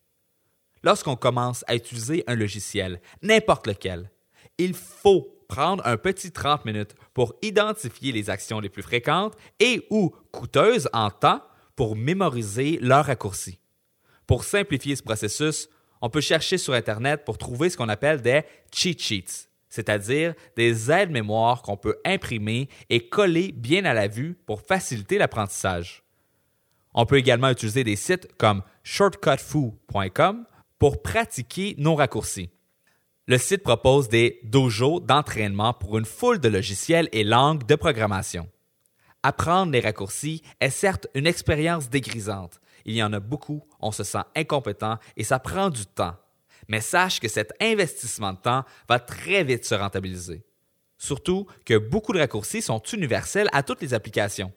Lorsqu'on 0.84 1.16
commence 1.16 1.64
à 1.66 1.74
utiliser 1.74 2.22
un 2.28 2.36
logiciel, 2.36 3.00
n'importe 3.20 3.66
lequel, 3.66 4.12
il 4.58 4.74
faut 4.74 5.42
prendre 5.48 5.84
un 5.84 5.96
petit 5.96 6.30
30 6.30 6.66
minutes 6.66 6.94
pour 7.14 7.34
identifier 7.42 8.12
les 8.12 8.30
actions 8.30 8.60
les 8.60 8.68
plus 8.68 8.84
fréquentes 8.84 9.34
et 9.58 9.84
ou 9.90 10.14
coûteuses 10.30 10.88
en 10.92 11.10
temps 11.10 11.42
pour 11.74 11.96
mémoriser 11.96 12.78
leurs 12.80 13.06
raccourcis. 13.06 13.58
Pour 14.28 14.44
simplifier 14.44 14.94
ce 14.94 15.02
processus, 15.02 15.68
on 16.00 16.10
peut 16.10 16.20
chercher 16.20 16.58
sur 16.58 16.74
Internet 16.74 17.24
pour 17.24 17.38
trouver 17.38 17.70
ce 17.70 17.76
qu'on 17.76 17.88
appelle 17.88 18.22
des 18.22 18.42
cheat 18.70 19.02
sheets 19.02 19.49
c'est-à-dire 19.70 20.34
des 20.56 20.90
aides-mémoires 20.90 21.62
qu'on 21.62 21.76
peut 21.76 21.96
imprimer 22.04 22.68
et 22.90 23.08
coller 23.08 23.52
bien 23.52 23.84
à 23.84 23.94
la 23.94 24.08
vue 24.08 24.34
pour 24.46 24.60
faciliter 24.60 25.16
l'apprentissage. 25.16 26.02
On 26.92 27.06
peut 27.06 27.18
également 27.18 27.50
utiliser 27.50 27.84
des 27.84 27.96
sites 27.96 28.28
comme 28.36 28.62
shortcutfoo.com 28.82 30.44
pour 30.78 31.02
pratiquer 31.02 31.76
nos 31.78 31.94
raccourcis. 31.94 32.50
Le 33.26 33.38
site 33.38 33.62
propose 33.62 34.08
des 34.08 34.40
dojos 34.42 34.98
d'entraînement 34.98 35.72
pour 35.72 35.96
une 35.96 36.04
foule 36.04 36.40
de 36.40 36.48
logiciels 36.48 37.08
et 37.12 37.22
langues 37.22 37.64
de 37.64 37.76
programmation. 37.76 38.48
Apprendre 39.22 39.70
les 39.70 39.80
raccourcis 39.80 40.42
est 40.58 40.70
certes 40.70 41.06
une 41.14 41.26
expérience 41.26 41.90
dégrisante. 41.90 42.60
Il 42.86 42.94
y 42.94 43.02
en 43.02 43.12
a 43.12 43.20
beaucoup, 43.20 43.62
on 43.78 43.92
se 43.92 44.02
sent 44.02 44.24
incompétent 44.34 44.98
et 45.16 45.22
ça 45.22 45.38
prend 45.38 45.70
du 45.70 45.86
temps 45.86 46.16
Mais 46.70 46.80
sache 46.80 47.18
que 47.18 47.26
cet 47.26 47.52
investissement 47.60 48.32
de 48.32 48.38
temps 48.38 48.64
va 48.88 49.00
très 49.00 49.42
vite 49.42 49.64
se 49.64 49.74
rentabiliser. 49.74 50.44
Surtout 50.98 51.48
que 51.66 51.76
beaucoup 51.76 52.12
de 52.12 52.20
raccourcis 52.20 52.62
sont 52.62 52.78
universels 52.78 53.48
à 53.52 53.64
toutes 53.64 53.82
les 53.82 53.92
applications, 53.92 54.52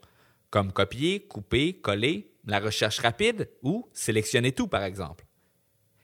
comme 0.51 0.72
copier, 0.72 1.25
couper, 1.25 1.74
coller, 1.74 2.32
la 2.46 2.60
recherche 2.60 3.00
rapide 3.00 3.50
ou 3.63 3.89
sélectionner 3.93 4.51
tout 4.51 4.67
par 4.67 4.84
exemple. 4.84 5.25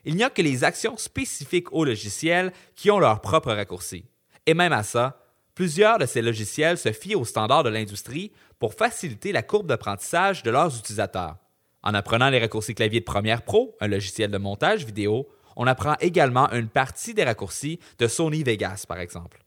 Il 0.03 0.15
n'y 0.15 0.23
a 0.23 0.31
que 0.31 0.41
les 0.41 0.63
actions 0.63 0.97
spécifiques 0.97 1.71
au 1.73 1.85
logiciel 1.85 2.53
qui 2.73 2.89
ont 2.89 2.97
leur 2.97 3.21
propre 3.21 3.51
raccourci. 3.51 4.05
Et 4.47 4.55
même 4.55 4.73
à 4.73 4.81
ça, 4.81 5.23
plusieurs 5.53 5.99
de 5.99 6.07
ces 6.07 6.23
logiciels 6.23 6.79
se 6.79 6.91
fient 6.91 7.15
aux 7.15 7.25
standards 7.25 7.63
de 7.63 7.69
l'industrie 7.69 8.31
pour 8.57 8.73
faciliter 8.73 9.31
la 9.31 9.43
courbe 9.43 9.67
d'apprentissage 9.67 10.41
de 10.41 10.49
leurs 10.49 10.75
utilisateurs. 10.75 11.37
En 11.83 11.93
apprenant 11.93 12.31
les 12.31 12.39
raccourcis 12.39 12.73
clavier 12.73 12.99
de 12.99 13.05
Premiere 13.05 13.43
Pro, 13.43 13.77
un 13.79 13.87
logiciel 13.87 14.31
de 14.31 14.37
montage 14.39 14.85
vidéo, 14.85 15.29
on 15.59 15.67
apprend 15.67 15.95
également 15.99 16.49
une 16.53 16.69
partie 16.69 17.13
des 17.13 17.25
raccourcis 17.25 17.79
de 17.99 18.07
Sony 18.07 18.43
Vegas, 18.43 18.85
par 18.87 18.97
exemple. 18.99 19.43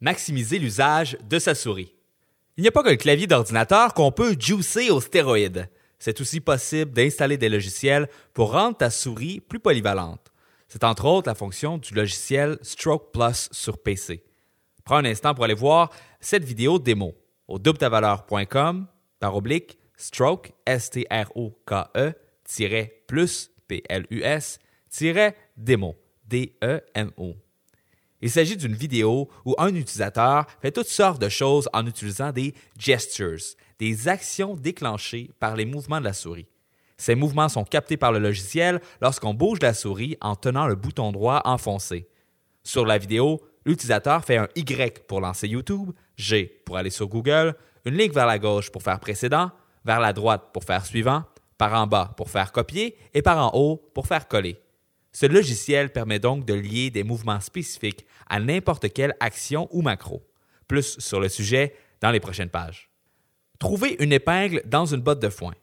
Maximiser 0.00 0.58
l'usage 0.58 1.18
de 1.28 1.38
sa 1.38 1.54
souris. 1.54 1.94
Il 2.56 2.62
n'y 2.62 2.68
a 2.68 2.72
pas 2.72 2.82
que 2.82 2.88
le 2.88 2.96
clavier 2.96 3.26
d'ordinateur 3.26 3.92
qu'on 3.92 4.10
peut 4.10 4.34
juicer 4.38 4.90
aux 4.90 5.02
stéroïdes. 5.02 5.68
C'est 5.98 6.22
aussi 6.22 6.40
possible 6.40 6.92
d'installer 6.92 7.36
des 7.36 7.50
logiciels 7.50 8.08
pour 8.32 8.52
rendre 8.52 8.78
ta 8.78 8.88
souris 8.88 9.40
plus 9.40 9.60
polyvalente. 9.60 10.32
C'est 10.68 10.84
entre 10.84 11.04
autres 11.04 11.28
la 11.28 11.34
fonction 11.34 11.76
du 11.76 11.92
logiciel 11.92 12.58
Stroke 12.62 13.12
Plus 13.12 13.50
sur 13.52 13.76
PC. 13.82 14.24
Prends 14.84 14.96
un 14.96 15.04
instant 15.04 15.34
pour 15.34 15.44
aller 15.44 15.52
voir 15.52 15.90
cette 16.18 16.44
vidéo 16.44 16.78
démo 16.78 17.14
au 17.46 17.58
doubletavaleur.com 17.58 18.86
par 19.20 19.36
oblique 19.36 19.78
stroke, 19.98 20.52
S-T-R-O-K-E, 20.64 22.12
plus, 23.06 23.50
P-L-U-S, 23.68 24.60
D-E-M-O. 26.28 27.36
Il 28.22 28.30
s'agit 28.30 28.56
d'une 28.56 28.74
vidéo 28.74 29.28
où 29.44 29.54
un 29.58 29.74
utilisateur 29.74 30.46
fait 30.60 30.72
toutes 30.72 30.88
sortes 30.88 31.20
de 31.20 31.28
choses 31.28 31.68
en 31.72 31.86
utilisant 31.86 32.32
des 32.32 32.54
gestures, 32.78 33.38
des 33.78 34.08
actions 34.08 34.54
déclenchées 34.56 35.30
par 35.38 35.54
les 35.54 35.66
mouvements 35.66 36.00
de 36.00 36.06
la 36.06 36.12
souris. 36.12 36.46
Ces 36.96 37.14
mouvements 37.14 37.50
sont 37.50 37.64
captés 37.64 37.98
par 37.98 38.12
le 38.12 38.18
logiciel 38.18 38.80
lorsqu'on 39.02 39.34
bouge 39.34 39.58
la 39.60 39.74
souris 39.74 40.16
en 40.22 40.34
tenant 40.34 40.66
le 40.66 40.76
bouton 40.76 41.12
droit 41.12 41.42
enfoncé. 41.44 42.08
Sur 42.62 42.86
la 42.86 42.96
vidéo, 42.96 43.42
l'utilisateur 43.66 44.24
fait 44.24 44.38
un 44.38 44.48
Y 44.56 45.06
pour 45.06 45.20
lancer 45.20 45.46
YouTube, 45.46 45.90
G 46.16 46.62
pour 46.64 46.78
aller 46.78 46.90
sur 46.90 47.06
Google, 47.06 47.54
une 47.84 47.96
ligne 47.96 48.12
vers 48.12 48.26
la 48.26 48.38
gauche 48.38 48.70
pour 48.70 48.82
faire 48.82 48.98
précédent, 48.98 49.50
vers 49.84 50.00
la 50.00 50.14
droite 50.14 50.50
pour 50.54 50.64
faire 50.64 50.86
suivant, 50.86 51.24
par 51.58 51.74
en 51.74 51.86
bas 51.86 52.14
pour 52.16 52.30
faire 52.30 52.50
copier 52.50 52.96
et 53.12 53.22
par 53.22 53.38
en 53.38 53.56
haut 53.56 53.76
pour 53.94 54.06
faire 54.06 54.26
coller. 54.26 54.58
Ce 55.18 55.24
logiciel 55.24 55.88
permet 55.92 56.18
donc 56.18 56.44
de 56.44 56.52
lier 56.52 56.90
des 56.90 57.02
mouvements 57.02 57.40
spécifiques 57.40 58.04
à 58.28 58.38
n'importe 58.38 58.92
quelle 58.92 59.16
action 59.18 59.66
ou 59.70 59.80
macro. 59.80 60.22
Plus 60.68 60.98
sur 60.98 61.20
le 61.20 61.30
sujet 61.30 61.74
dans 62.02 62.10
les 62.10 62.20
prochaines 62.20 62.50
pages. 62.50 62.90
Trouver 63.58 63.96
une 63.98 64.12
épingle 64.12 64.60
dans 64.66 64.84
une 64.84 65.00
botte 65.00 65.20
de 65.20 65.30
foin. 65.30 65.54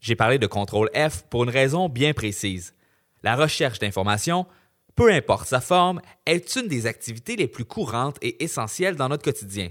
J'ai 0.00 0.16
parlé 0.16 0.40
de 0.40 0.48
contrôle 0.48 0.90
F 0.92 1.22
pour 1.30 1.44
une 1.44 1.50
raison 1.50 1.88
bien 1.88 2.14
précise. 2.14 2.74
La 3.22 3.36
recherche 3.36 3.78
d'informations, 3.78 4.44
peu 4.96 5.12
importe 5.12 5.46
sa 5.46 5.60
forme, 5.60 6.00
est 6.26 6.56
une 6.56 6.66
des 6.66 6.86
activités 6.86 7.36
les 7.36 7.46
plus 7.46 7.64
courantes 7.64 8.18
et 8.22 8.42
essentielles 8.42 8.96
dans 8.96 9.08
notre 9.08 9.22
quotidien. 9.22 9.68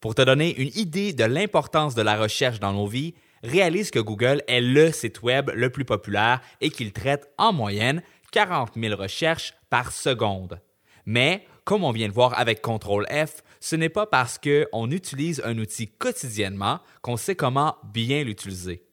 Pour 0.00 0.14
te 0.14 0.20
donner 0.20 0.54
une 0.60 0.70
idée 0.74 1.14
de 1.14 1.24
l'importance 1.24 1.94
de 1.94 2.02
la 2.02 2.18
recherche 2.18 2.60
dans 2.60 2.74
nos 2.74 2.86
vies, 2.86 3.14
réalise 3.42 3.90
que 3.90 3.98
Google 3.98 4.42
est 4.48 4.60
le 4.60 4.92
site 4.92 5.22
web 5.22 5.50
le 5.54 5.70
plus 5.70 5.86
populaire 5.86 6.42
et 6.60 6.68
qu'il 6.68 6.92
traite 6.92 7.30
en 7.38 7.54
moyenne 7.54 8.02
40 8.32 8.72
000 8.76 9.00
recherches 9.00 9.54
par 9.68 9.92
seconde. 9.92 10.60
Mais, 11.06 11.46
comme 11.64 11.84
on 11.84 11.92
vient 11.92 12.08
de 12.08 12.12
voir 12.12 12.38
avec 12.38 12.62
CTRL 12.62 13.06
F, 13.26 13.42
ce 13.60 13.76
n'est 13.76 13.88
pas 13.88 14.06
parce 14.06 14.38
qu'on 14.38 14.90
utilise 14.90 15.42
un 15.44 15.58
outil 15.58 15.88
quotidiennement 15.88 16.80
qu'on 17.02 17.16
sait 17.16 17.36
comment 17.36 17.76
bien 17.84 18.24
l'utiliser. 18.24 18.84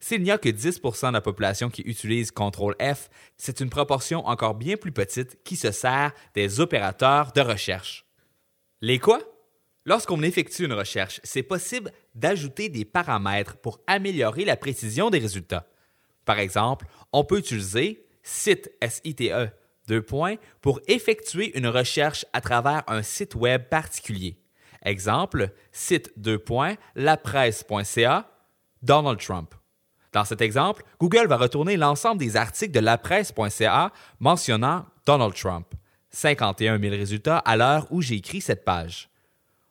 S'il 0.00 0.22
n'y 0.22 0.32
a 0.32 0.38
que 0.38 0.48
10% 0.48 1.08
de 1.08 1.12
la 1.12 1.20
population 1.20 1.70
qui 1.70 1.82
utilise 1.82 2.32
CTRL 2.32 2.74
F, 2.94 3.08
c'est 3.36 3.60
une 3.60 3.70
proportion 3.70 4.26
encore 4.26 4.54
bien 4.54 4.76
plus 4.76 4.90
petite 4.90 5.42
qui 5.44 5.54
se 5.54 5.70
sert 5.70 6.12
des 6.34 6.58
opérateurs 6.58 7.32
de 7.32 7.40
recherche. 7.40 8.04
Les 8.80 8.98
quoi? 8.98 9.20
Lorsqu'on 9.84 10.22
effectue 10.22 10.64
une 10.64 10.72
recherche, 10.72 11.20
c'est 11.22 11.42
possible 11.42 11.92
d'ajouter 12.14 12.68
des 12.68 12.84
paramètres 12.84 13.56
pour 13.56 13.80
améliorer 13.86 14.44
la 14.44 14.56
précision 14.56 15.10
des 15.10 15.18
résultats. 15.18 15.68
Par 16.24 16.38
exemple, 16.38 16.86
on 17.12 17.24
peut 17.24 17.38
utiliser 17.38 18.01
site 18.22 18.70
SITE, 18.82 19.32
deux 19.88 20.02
points, 20.02 20.36
pour 20.60 20.80
effectuer 20.86 21.56
une 21.56 21.66
recherche 21.66 22.24
à 22.32 22.40
travers 22.40 22.82
un 22.86 23.02
site 23.02 23.34
web 23.34 23.68
particulier. 23.68 24.38
Exemple, 24.84 25.50
site 25.70 26.12
deux 26.16 26.42
Donald 28.82 29.20
Trump. 29.20 29.54
Dans 30.12 30.24
cet 30.24 30.42
exemple, 30.42 30.84
Google 31.00 31.26
va 31.26 31.36
retourner 31.36 31.76
l'ensemble 31.76 32.18
des 32.18 32.36
articles 32.36 32.72
de 32.72 32.80
lapresse.ca 32.80 33.92
mentionnant 34.20 34.84
Donald 35.06 35.34
Trump. 35.34 35.66
51 36.10 36.78
000 36.78 36.94
résultats 36.94 37.38
à 37.38 37.56
l'heure 37.56 37.86
où 37.90 38.02
j'ai 38.02 38.16
écrit 38.16 38.42
cette 38.42 38.64
page. 38.64 39.08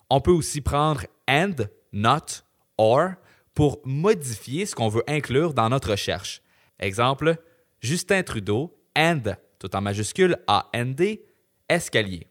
On 0.10 0.20
peut 0.20 0.32
aussi 0.32 0.62
prendre 0.62 1.06
and, 1.28 1.56
not, 1.94 2.44
or 2.78 3.12
pour 3.54 3.80
modifier 3.86 4.66
ce 4.66 4.74
qu'on 4.74 4.90
veut 4.90 5.04
inclure 5.08 5.54
dans 5.54 5.70
notre 5.70 5.92
recherche. 5.92 6.42
Exemple, 6.80 7.38
Justin 7.82 8.24
Trudeau, 8.24 8.78
and, 8.96 9.24
tout 9.60 9.76
en 9.76 9.82
majuscule, 9.82 10.38
A-N-D, 10.48 11.26
escalier. 11.68 12.28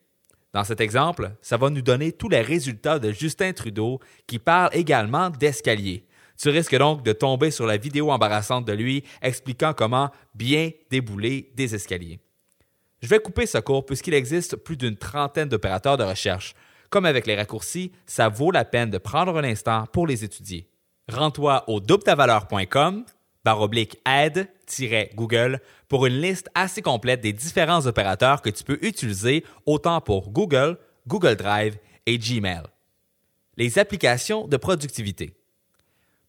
Dans 0.53 0.65
cet 0.65 0.81
exemple, 0.81 1.33
ça 1.43 1.57
va 1.57 1.71
nous 1.71 1.83
donner 1.83 2.13
tous 2.13 2.29
les 2.29 2.41
résultats 2.41 2.99
de 2.99 3.13
Justin 3.13 3.53
Trudeau 3.53 4.01
qui 4.27 4.39
parle 4.39 4.71
également 4.73 5.31
d'escalier. 5.31 6.07
Tu 6.41 6.49
risques 6.49 6.77
donc 6.77 7.03
de 7.03 7.13
tomber 7.13 7.51
sur 7.51 7.67
la 7.67 7.77
vidéo 7.77 8.11
embarrassante 8.11 8.65
de 8.65 8.73
lui 8.73 9.05
expliquant 9.23 9.75
comment 9.75 10.11
bien 10.35 10.71
débouler 10.91 11.53
des 11.55 11.75
escaliers. 11.75 12.19
Je 13.03 13.09
vais 13.09 13.21
couper 13.21 13.47
ce 13.47 13.59
cours 13.59 13.85
puisqu'il 13.85 14.15
existe 14.15 14.57
plus 14.57 14.77
d'une 14.77 14.97
trentaine 14.97 15.49
d'opérateurs 15.49 15.97
de 15.97 16.05
recherche. 16.05 16.55
Comme 16.89 17.07
avec 17.07 17.27
les 17.27 17.37
raccourcis, 17.37 17.93
ça 18.07 18.29
vaut 18.29 18.51
la 18.51 18.65
peine 18.65 18.91
de 18.91 18.99
prendre 18.99 19.37
un 19.37 19.45
instant 19.45 19.87
pour 19.93 20.07
les 20.07 20.25
étudier. 20.25 20.69
Rends-toi 21.09 21.65
au 21.69 21.81
doubletavaleur.com 23.45 23.45
baroblique 23.45 24.01
aide-google 24.07 25.61
pour 25.89 26.07
une 26.07 26.21
liste 26.21 26.49
assez 26.55 26.83
complète 26.83 27.21
des 27.21 27.33
différents 27.33 27.87
opérateurs 27.87 28.43
que 28.43 28.51
tu 28.51 28.65
peux 28.65 28.79
utiliser 28.83 29.45
autant 29.67 30.01
pour 30.01 30.31
Google, 30.31 30.79
Google 31.07 31.37
Drive 31.37 31.77
et 32.07 32.19
Gmail. 32.19 32.63
Les 33.57 33.79
applications 33.79 34.47
de 34.47 34.57
productivité. 34.57 35.35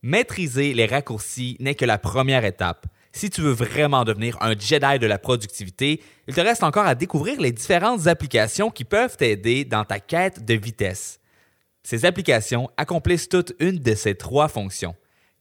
Maîtriser 0.02 0.74
les 0.74 0.88
raccourcis 0.88 1.58
n'est 1.60 1.76
que 1.76 1.86
la 1.86 2.00
première 2.00 2.44
étape. 2.44 2.88
Si 3.14 3.30
tu 3.30 3.42
veux 3.42 3.52
vraiment 3.52 4.04
devenir 4.04 4.38
un 4.42 4.58
Jedi 4.58 5.00
de 5.00 5.06
la 5.06 5.20
productivité, 5.20 6.02
il 6.28 6.34
te 6.34 6.42
reste 6.42 6.64
encore 6.64 6.86
à 6.86 6.96
découvrir 6.96 7.40
les 7.40 7.52
différentes 7.52 8.08
applications 8.08 8.72
qui 8.72 8.86
peuvent 8.86 9.18
t'aider 9.18 9.66
dans 9.66 9.84
ta 9.84 10.00
quête 10.00 10.44
de 10.44 10.54
vitesse. 10.54 11.20
Ces 11.84 12.06
applications 12.06 12.70
accomplissent 12.78 13.30
toutes 13.30 13.54
une 13.60 13.80
de 13.80 13.96
ces 13.96 14.16
trois 14.16 14.48
fonctions. 14.48 14.96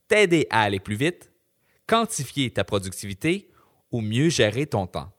T'aider 0.08 0.46
à 0.50 0.62
aller 0.62 0.80
plus 0.80 0.96
vite, 0.96 1.29
quantifier 1.90 2.52
ta 2.52 2.62
productivité 2.62 3.50
ou 3.90 4.00
mieux 4.00 4.28
gérer 4.28 4.66
ton 4.66 4.86
temps. 4.86 5.12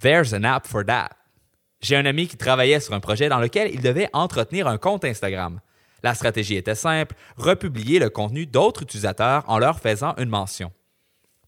There's 0.00 0.32
an 0.32 0.44
app 0.44 0.68
for 0.68 0.84
that. 0.86 1.10
J'ai 1.80 1.96
un 1.96 2.06
ami 2.06 2.28
qui 2.28 2.36
travaillait 2.36 2.78
sur 2.78 2.94
un 2.94 3.00
projet 3.00 3.28
dans 3.28 3.40
lequel 3.40 3.74
il 3.74 3.80
devait 3.80 4.08
entretenir 4.12 4.68
un 4.68 4.78
compte 4.78 5.04
Instagram. 5.04 5.60
La 6.04 6.14
stratégie 6.14 6.54
était 6.54 6.76
simple, 6.76 7.16
republier 7.36 7.98
le 7.98 8.10
contenu 8.10 8.46
d'autres 8.46 8.82
utilisateurs 8.82 9.42
en 9.48 9.58
leur 9.58 9.80
faisant 9.80 10.14
une 10.18 10.28
mention. 10.28 10.70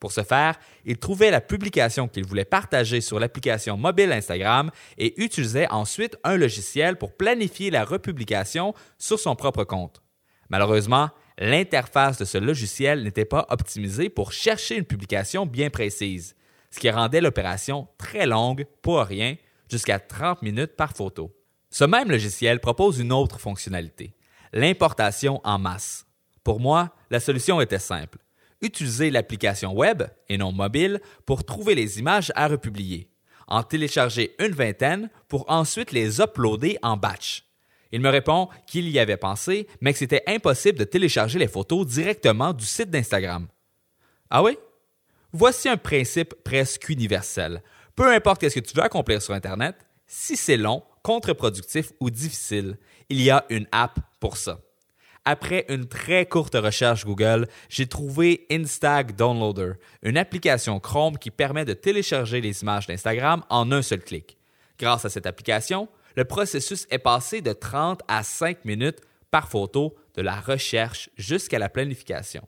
Pour 0.00 0.10
ce 0.10 0.24
faire, 0.24 0.58
il 0.84 0.98
trouvait 0.98 1.30
la 1.30 1.40
publication 1.40 2.08
qu'il 2.08 2.26
voulait 2.26 2.44
partager 2.44 3.00
sur 3.00 3.20
l'application 3.20 3.76
mobile 3.76 4.10
Instagram 4.10 4.72
et 4.98 5.22
utilisait 5.22 5.70
ensuite 5.70 6.18
un 6.24 6.36
logiciel 6.36 6.98
pour 6.98 7.16
planifier 7.16 7.70
la 7.70 7.84
republication 7.84 8.74
sur 8.98 9.20
son 9.20 9.36
propre 9.36 9.62
compte. 9.62 10.02
Malheureusement, 10.50 11.10
l'interface 11.38 12.18
de 12.18 12.24
ce 12.24 12.38
logiciel 12.38 13.02
n'était 13.02 13.24
pas 13.24 13.46
optimisée 13.50 14.08
pour 14.08 14.32
chercher 14.32 14.76
une 14.76 14.84
publication 14.84 15.46
bien 15.46 15.70
précise, 15.70 16.36
ce 16.70 16.78
qui 16.80 16.90
rendait 16.90 17.20
l'opération 17.20 17.88
très 17.98 18.26
longue 18.26 18.66
pour 18.82 19.00
rien, 19.00 19.36
jusqu'à 19.70 19.98
30 19.98 20.42
minutes 20.42 20.76
par 20.76 20.92
photo. 20.92 21.34
Ce 21.70 21.84
même 21.84 22.10
logiciel 22.10 22.60
propose 22.60 23.00
une 23.00 23.12
autre 23.12 23.40
fonctionnalité, 23.40 24.14
l'importation 24.52 25.40
en 25.44 25.58
masse. 25.58 26.06
Pour 26.44 26.60
moi, 26.60 26.94
la 27.10 27.20
solution 27.20 27.60
était 27.60 27.78
simple. 27.78 28.18
Utiliser 28.60 29.10
l'application 29.10 29.72
web 29.72 30.04
et 30.28 30.38
non 30.38 30.52
mobile 30.52 31.00
pour 31.26 31.44
trouver 31.44 31.74
les 31.74 31.98
images 31.98 32.32
à 32.36 32.46
republier, 32.46 33.10
en 33.48 33.62
télécharger 33.62 34.34
une 34.38 34.52
vingtaine 34.52 35.10
pour 35.28 35.50
ensuite 35.50 35.92
les 35.92 36.20
uploader 36.20 36.78
en 36.82 36.96
batch. 36.96 37.43
Il 37.94 38.00
me 38.00 38.08
répond 38.08 38.48
qu'il 38.66 38.88
y 38.88 38.98
avait 38.98 39.16
pensé, 39.16 39.68
mais 39.80 39.92
que 39.92 40.00
c'était 40.00 40.24
impossible 40.26 40.76
de 40.76 40.82
télécharger 40.82 41.38
les 41.38 41.46
photos 41.46 41.86
directement 41.86 42.52
du 42.52 42.64
site 42.64 42.90
d'Instagram. 42.90 43.46
Ah 44.30 44.42
oui? 44.42 44.58
Voici 45.32 45.68
un 45.68 45.76
principe 45.76 46.34
presque 46.42 46.88
universel. 46.88 47.62
Peu 47.94 48.12
importe 48.12 48.48
ce 48.48 48.58
que 48.58 48.66
tu 48.66 48.74
veux 48.74 48.82
accomplir 48.82 49.22
sur 49.22 49.32
Internet, 49.32 49.76
si 50.08 50.36
c'est 50.36 50.56
long, 50.56 50.82
contre-productif 51.04 51.92
ou 52.00 52.10
difficile, 52.10 52.78
il 53.10 53.22
y 53.22 53.30
a 53.30 53.44
une 53.48 53.68
app 53.70 54.00
pour 54.18 54.38
ça. 54.38 54.58
Après 55.24 55.64
une 55.68 55.86
très 55.86 56.26
courte 56.26 56.56
recherche 56.56 57.04
Google, 57.04 57.46
j'ai 57.68 57.86
trouvé 57.86 58.44
Instag 58.50 59.14
Downloader, 59.14 59.74
une 60.02 60.18
application 60.18 60.80
Chrome 60.80 61.16
qui 61.16 61.30
permet 61.30 61.64
de 61.64 61.74
télécharger 61.74 62.40
les 62.40 62.62
images 62.62 62.88
d'Instagram 62.88 63.44
en 63.50 63.70
un 63.70 63.82
seul 63.82 64.00
clic. 64.00 64.36
Grâce 64.80 65.04
à 65.04 65.10
cette 65.10 65.26
application, 65.26 65.88
le 66.16 66.25
processus 66.25 66.87
est 66.90 66.99
passé 66.99 67.40
de 67.40 67.52
30 67.52 68.02
à 68.09 68.23
5 68.23 68.64
minutes 68.64 69.00
par 69.30 69.49
photo 69.49 69.94
de 70.14 70.23
la 70.23 70.40
recherche 70.40 71.11
jusqu'à 71.16 71.59
la 71.59 71.68
planification. 71.68 72.47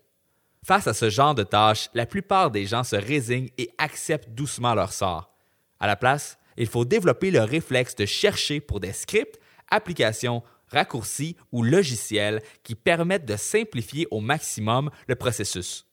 Face 0.64 0.86
à 0.86 0.94
ce 0.94 1.10
genre 1.10 1.34
de 1.34 1.42
tâches, 1.42 1.90
la 1.94 2.06
plupart 2.06 2.50
des 2.50 2.66
gens 2.66 2.84
se 2.84 2.96
résignent 2.96 3.50
et 3.58 3.70
acceptent 3.78 4.30
doucement 4.30 4.74
leur 4.74 4.92
sort. 4.92 5.32
À 5.78 5.86
la 5.86 5.96
place, 5.96 6.38
il 6.56 6.66
faut 6.66 6.84
développer 6.84 7.30
le 7.30 7.42
réflexe 7.42 7.94
de 7.94 8.06
chercher 8.06 8.60
pour 8.60 8.80
des 8.80 8.92
scripts, 8.92 9.38
applications, 9.70 10.42
raccourcis 10.68 11.36
ou 11.52 11.62
logiciels 11.62 12.42
qui 12.62 12.74
permettent 12.74 13.26
de 13.26 13.36
simplifier 13.36 14.06
au 14.10 14.20
maximum 14.20 14.90
le 15.06 15.14
processus. 15.14 15.86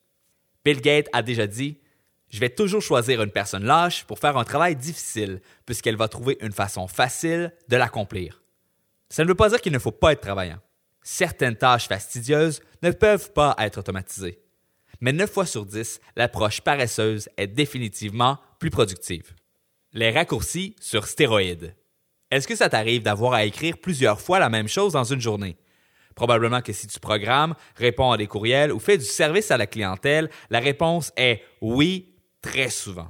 Bill 0.66 0.82
Gates 0.82 1.10
a 1.14 1.22
déjà 1.22 1.48
dit 1.48 1.78
Je 2.34 2.40
vais 2.40 2.50
toujours 2.50 2.82
choisir 2.82 3.22
une 3.22 3.30
personne 3.30 3.64
lâche 3.64 4.06
pour 4.06 4.18
faire 4.18 4.38
un 4.38 4.44
travail 4.44 4.76
difficile, 4.76 5.40
puisqu'elle 5.68 5.98
va 5.98 6.08
trouver 6.08 6.36
une 6.42 6.52
façon 6.52 6.88
facile 6.88 7.54
de 7.68 7.78
l'accomplir. 7.78 8.42
Ça 9.08 9.24
ne 9.24 9.28
veut 9.28 9.36
pas 9.36 9.50
dire 9.50 9.62
qu'il 9.62 9.72
ne 9.72 9.78
faut 9.78 9.92
pas 9.92 10.14
être 10.14 10.22
travaillant. 10.22 10.58
Certaines 11.04 11.56
tâches 11.56 11.88
fastidieuses 11.88 12.62
ne 12.82 12.90
peuvent 12.90 13.32
pas 13.34 13.56
être 13.60 13.78
automatisées. 13.78 14.40
Mais 15.00 15.14
9 15.14 15.30
fois 15.30 15.46
sur 15.46 15.64
10, 15.64 16.00
l'approche 16.16 16.62
paresseuse 16.62 17.30
est 17.38 17.46
définitivement 17.46 18.40
plus 18.58 18.72
productive. 18.72 19.36
Les 19.92 20.10
raccourcis 20.10 20.76
sur 20.80 21.06
stéroïdes. 21.06 21.76
Est-ce 22.32 22.48
que 22.48 22.56
ça 22.56 22.68
t'arrive 22.68 23.04
d'avoir 23.04 23.34
à 23.34 23.46
écrire 23.46 23.78
plusieurs 23.78 24.20
fois 24.20 24.40
la 24.40 24.50
même 24.50 24.68
chose 24.68 24.94
dans 24.94 25.04
une 25.04 25.22
journée? 25.22 25.56
Probablement 26.16 26.62
que 26.62 26.74
si 26.74 26.88
tu 26.88 27.00
programmes, 27.00 27.54
réponds 27.76 28.12
à 28.12 28.18
des 28.18 28.28
courriels 28.28 28.72
ou 28.72 28.80
fais 28.80 28.98
du 28.98 29.06
service 29.06 29.52
à 29.52 29.58
la 29.58 29.68
clientèle, 29.68 30.32
la 30.50 30.60
réponse 30.60 31.12
est 31.16 31.44
oui 31.62 32.13
très 32.44 32.70
souvent. 32.70 33.08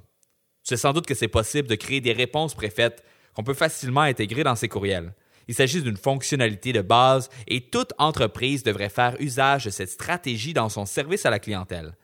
Tu 0.64 0.70
sais 0.70 0.78
sans 0.78 0.94
doute 0.94 1.06
que 1.06 1.16
c'est 1.16 1.28
possible 1.28 1.68
de 1.68 1.76
créer 1.76 2.00
des 2.00 2.14
réponses 2.14 2.54
préfaites 2.54 3.04
qu'on 3.34 3.44
peut 3.44 3.54
facilement 3.54 4.02
intégrer 4.02 4.46
dans 4.46 4.56
ces 4.56 4.70
courriels. 4.70 5.14
Il 5.50 5.56
s'agit 5.56 5.82
d'une 5.82 5.98
fonctionnalité 5.98 6.72
de 6.72 6.82
base 6.82 7.30
et 7.48 7.70
toute 7.70 7.92
entreprise 7.98 8.64
devrait 8.64 8.88
faire 8.88 9.18
usage 9.20 9.66
de 9.66 9.70
cette 9.70 9.90
stratégie 9.90 10.54
dans 10.54 10.70
son 10.70 10.86
service 10.86 11.26
à 11.26 11.30
la 11.30 11.40
clientèle. 11.40 11.98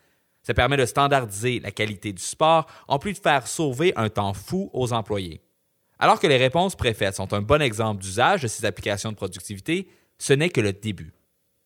Ça 0.44 0.54
permet 0.54 0.76
de 0.76 0.86
standardiser 0.86 1.62
la 1.62 1.72
qualité 1.72 2.12
du 2.12 2.22
support 2.22 2.66
en 2.88 3.00
plus 3.00 3.14
de 3.14 3.20
faire 3.20 3.48
sauver 3.48 3.94
un 3.96 4.10
temps 4.10 4.34
fou 4.34 4.70
aux 4.74 4.92
employés. 4.92 5.42
Alors 6.00 6.20
que 6.20 6.28
les 6.28 6.38
réponses 6.38 6.76
préfaites 6.76 7.16
sont 7.16 7.34
un 7.34 7.42
bon 7.42 7.62
exemple 7.62 8.02
d'usage 8.02 8.42
de 8.42 8.48
ces 8.48 8.66
applications 8.66 9.12
de 9.12 9.18
productivité, 9.18 9.90
ce 10.18 10.34
n'est 10.34 10.50
que 10.50 10.62
le 10.62 10.74
début. 10.74 11.14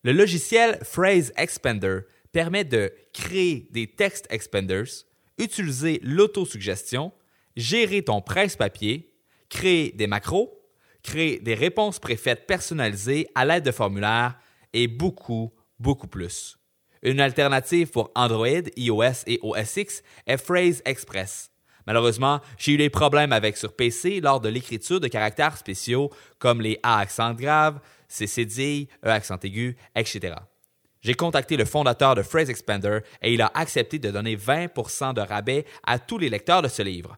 Le 0.03 0.11
logiciel 0.11 0.79
Phrase 0.83 1.31
Expander 1.37 1.99
permet 2.31 2.65
de 2.65 2.91
créer 3.13 3.69
des 3.71 3.87
text 3.87 4.27
expanders, 4.29 5.05
utiliser 5.37 5.99
l'autosuggestion, 6.03 7.11
gérer 7.55 8.03
ton 8.03 8.21
presse-papier, 8.21 9.13
créer 9.49 9.91
des 9.91 10.07
macros, 10.07 10.59
créer 11.03 11.39
des 11.39 11.53
réponses 11.53 11.99
préfaites 11.99 12.47
personnalisées 12.47 13.27
à 13.35 13.45
l'aide 13.45 13.63
de 13.63 13.71
formulaires 13.71 14.37
et 14.73 14.87
beaucoup, 14.87 15.53
beaucoup 15.79 16.07
plus. 16.07 16.57
Une 17.03 17.19
alternative 17.19 17.89
pour 17.89 18.11
Android, 18.15 18.69
iOS 18.77 19.25
et 19.27 19.39
OS 19.41 19.77
X 19.77 20.03
est 20.25 20.37
Phrase 20.37 20.81
Express. 20.85 21.51
Malheureusement, 21.85 22.39
j'ai 22.57 22.73
eu 22.73 22.77
des 22.77 22.89
problèmes 22.89 23.33
avec 23.33 23.57
sur 23.57 23.75
PC 23.75 24.21
lors 24.21 24.39
de 24.39 24.47
l'écriture 24.47 25.01
de 25.01 25.09
caractères 25.09 25.57
spéciaux 25.57 26.09
comme 26.39 26.61
les 26.61 26.79
A 26.81 26.99
accent 26.99 27.33
grave, 27.33 27.81
C 28.07 28.25
cédilles, 28.25 28.87
E 29.05 29.09
accent 29.09 29.37
aigu, 29.43 29.75
etc. 29.95 30.35
J'ai 31.03 31.13
contacté 31.13 31.57
le 31.57 31.65
fondateur 31.65 32.15
de 32.15 32.23
Phrase 32.23 32.49
Expander 32.49 32.99
et 33.21 33.33
il 33.33 33.41
a 33.41 33.51
accepté 33.53 33.99
de 33.99 34.09
donner 34.09 34.37
20% 34.37 35.13
de 35.13 35.21
rabais 35.21 35.65
à 35.85 35.99
tous 35.99 36.17
les 36.17 36.29
lecteurs 36.29 36.61
de 36.61 36.69
ce 36.69 36.81
livre. 36.81 37.17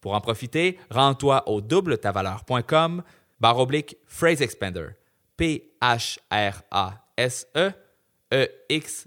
Pour 0.00 0.14
en 0.14 0.20
profiter, 0.20 0.78
rends-toi 0.90 1.48
au 1.48 1.60
doubletavaleur.com 1.60 3.02
barre 3.40 3.58
oblique 3.58 3.96
Phrase 4.06 4.40
Expander. 4.40 4.90
P-H-R-A-S-E 5.36 6.14
E-X-P-A-N-D-E-R. 8.32 9.04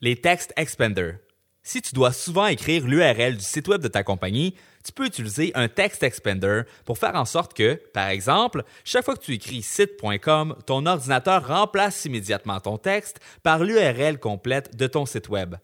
Les 0.00 0.20
textes 0.20 0.52
Expander. 0.56 1.14
Si 1.62 1.82
tu 1.82 1.94
dois 1.94 2.12
souvent 2.12 2.46
écrire 2.46 2.86
l'URL 2.86 3.36
du 3.36 3.44
site 3.44 3.68
web 3.68 3.82
de 3.82 3.88
ta 3.88 4.02
compagnie, 4.02 4.54
tu 4.84 4.92
peux 4.92 5.06
utiliser 5.06 5.52
un 5.54 5.68
text 5.68 6.02
expander 6.02 6.62
pour 6.84 6.98
faire 6.98 7.14
en 7.14 7.24
sorte 7.24 7.54
que, 7.54 7.74
par 7.92 8.08
exemple, 8.08 8.64
chaque 8.84 9.04
fois 9.04 9.16
que 9.16 9.22
tu 9.22 9.34
écris 9.34 9.62
site.com, 9.62 10.56
ton 10.66 10.86
ordinateur 10.86 11.46
remplace 11.46 12.04
immédiatement 12.04 12.60
ton 12.60 12.78
texte 12.78 13.20
par 13.42 13.62
l'URL 13.62 14.18
complète 14.18 14.76
de 14.76 14.86
ton 14.86 15.06
site 15.06 15.28
web. 15.28 15.56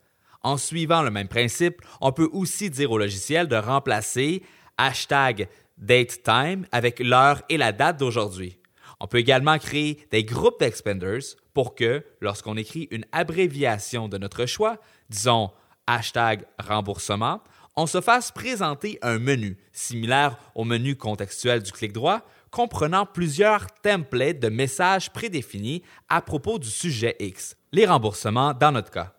En 0.42 0.58
suivant 0.58 1.02
le 1.02 1.10
même 1.10 1.28
principe, 1.28 1.82
on 2.00 2.12
peut 2.12 2.28
aussi 2.32 2.70
dire 2.70 2.92
au 2.92 2.98
logiciel 2.98 3.48
de 3.48 3.56
remplacer 3.56 4.42
hashtag 4.78 5.48
datetime 5.78 6.66
avec 6.72 7.00
l'heure 7.00 7.42
et 7.48 7.56
la 7.56 7.72
date 7.72 7.98
d'aujourd'hui. 7.98 8.58
On 9.00 9.06
peut 9.06 9.18
également 9.18 9.58
créer 9.58 10.06
des 10.10 10.24
groupes 10.24 10.60
d'expanders 10.60 11.36
pour 11.52 11.74
que, 11.74 12.04
lorsqu'on 12.20 12.56
écrit 12.56 12.88
une 12.90 13.04
abréviation 13.12 14.08
de 14.08 14.18
notre 14.18 14.46
choix, 14.46 14.78
disons 15.10 15.50
hashtag 15.86 16.44
remboursement, 16.58 17.40
on 17.76 17.86
se 17.86 18.00
fasse 18.00 18.30
présenter 18.32 18.98
un 19.02 19.18
menu 19.18 19.58
similaire 19.72 20.38
au 20.54 20.64
menu 20.64 20.96
contextuel 20.96 21.62
du 21.62 21.72
clic 21.72 21.92
droit, 21.92 22.22
comprenant 22.50 23.04
plusieurs 23.04 23.66
templates 23.82 24.40
de 24.40 24.48
messages 24.48 25.12
prédéfinis 25.12 25.82
à 26.08 26.22
propos 26.22 26.58
du 26.58 26.70
sujet 26.70 27.16
X, 27.20 27.56
les 27.72 27.84
remboursements 27.84 28.54
dans 28.54 28.72
notre 28.72 28.90
cas. 28.90 29.14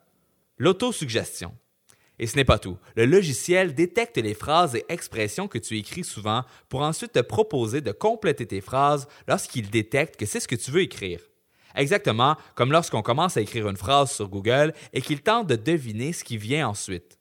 L'autosuggestion. 0.57 1.53
Et 2.19 2.25
ce 2.25 2.35
n'est 2.35 2.45
pas 2.45 2.57
tout. 2.57 2.79
Le 2.95 3.05
logiciel 3.05 3.75
détecte 3.75 4.17
les 4.17 4.33
phrases 4.33 4.73
et 4.73 4.85
expressions 4.89 5.47
que 5.47 5.59
tu 5.59 5.77
écris 5.77 6.03
souvent 6.03 6.43
pour 6.67 6.81
ensuite 6.81 7.11
te 7.11 7.19
proposer 7.19 7.81
de 7.81 7.91
compléter 7.91 8.47
tes 8.47 8.61
phrases 8.61 9.07
lorsqu'il 9.27 9.69
détecte 9.69 10.15
que 10.15 10.25
c'est 10.25 10.39
ce 10.39 10.47
que 10.47 10.55
tu 10.55 10.71
veux 10.71 10.81
écrire. 10.81 11.19
Exactement 11.75 12.35
comme 12.55 12.71
lorsqu'on 12.71 13.03
commence 13.03 13.37
à 13.37 13.41
écrire 13.41 13.69
une 13.69 13.77
phrase 13.77 14.11
sur 14.11 14.29
Google 14.29 14.73
et 14.93 15.01
qu'il 15.01 15.21
tente 15.21 15.45
de 15.45 15.55
deviner 15.55 16.11
ce 16.11 16.23
qui 16.23 16.37
vient 16.37 16.67
ensuite. 16.67 17.16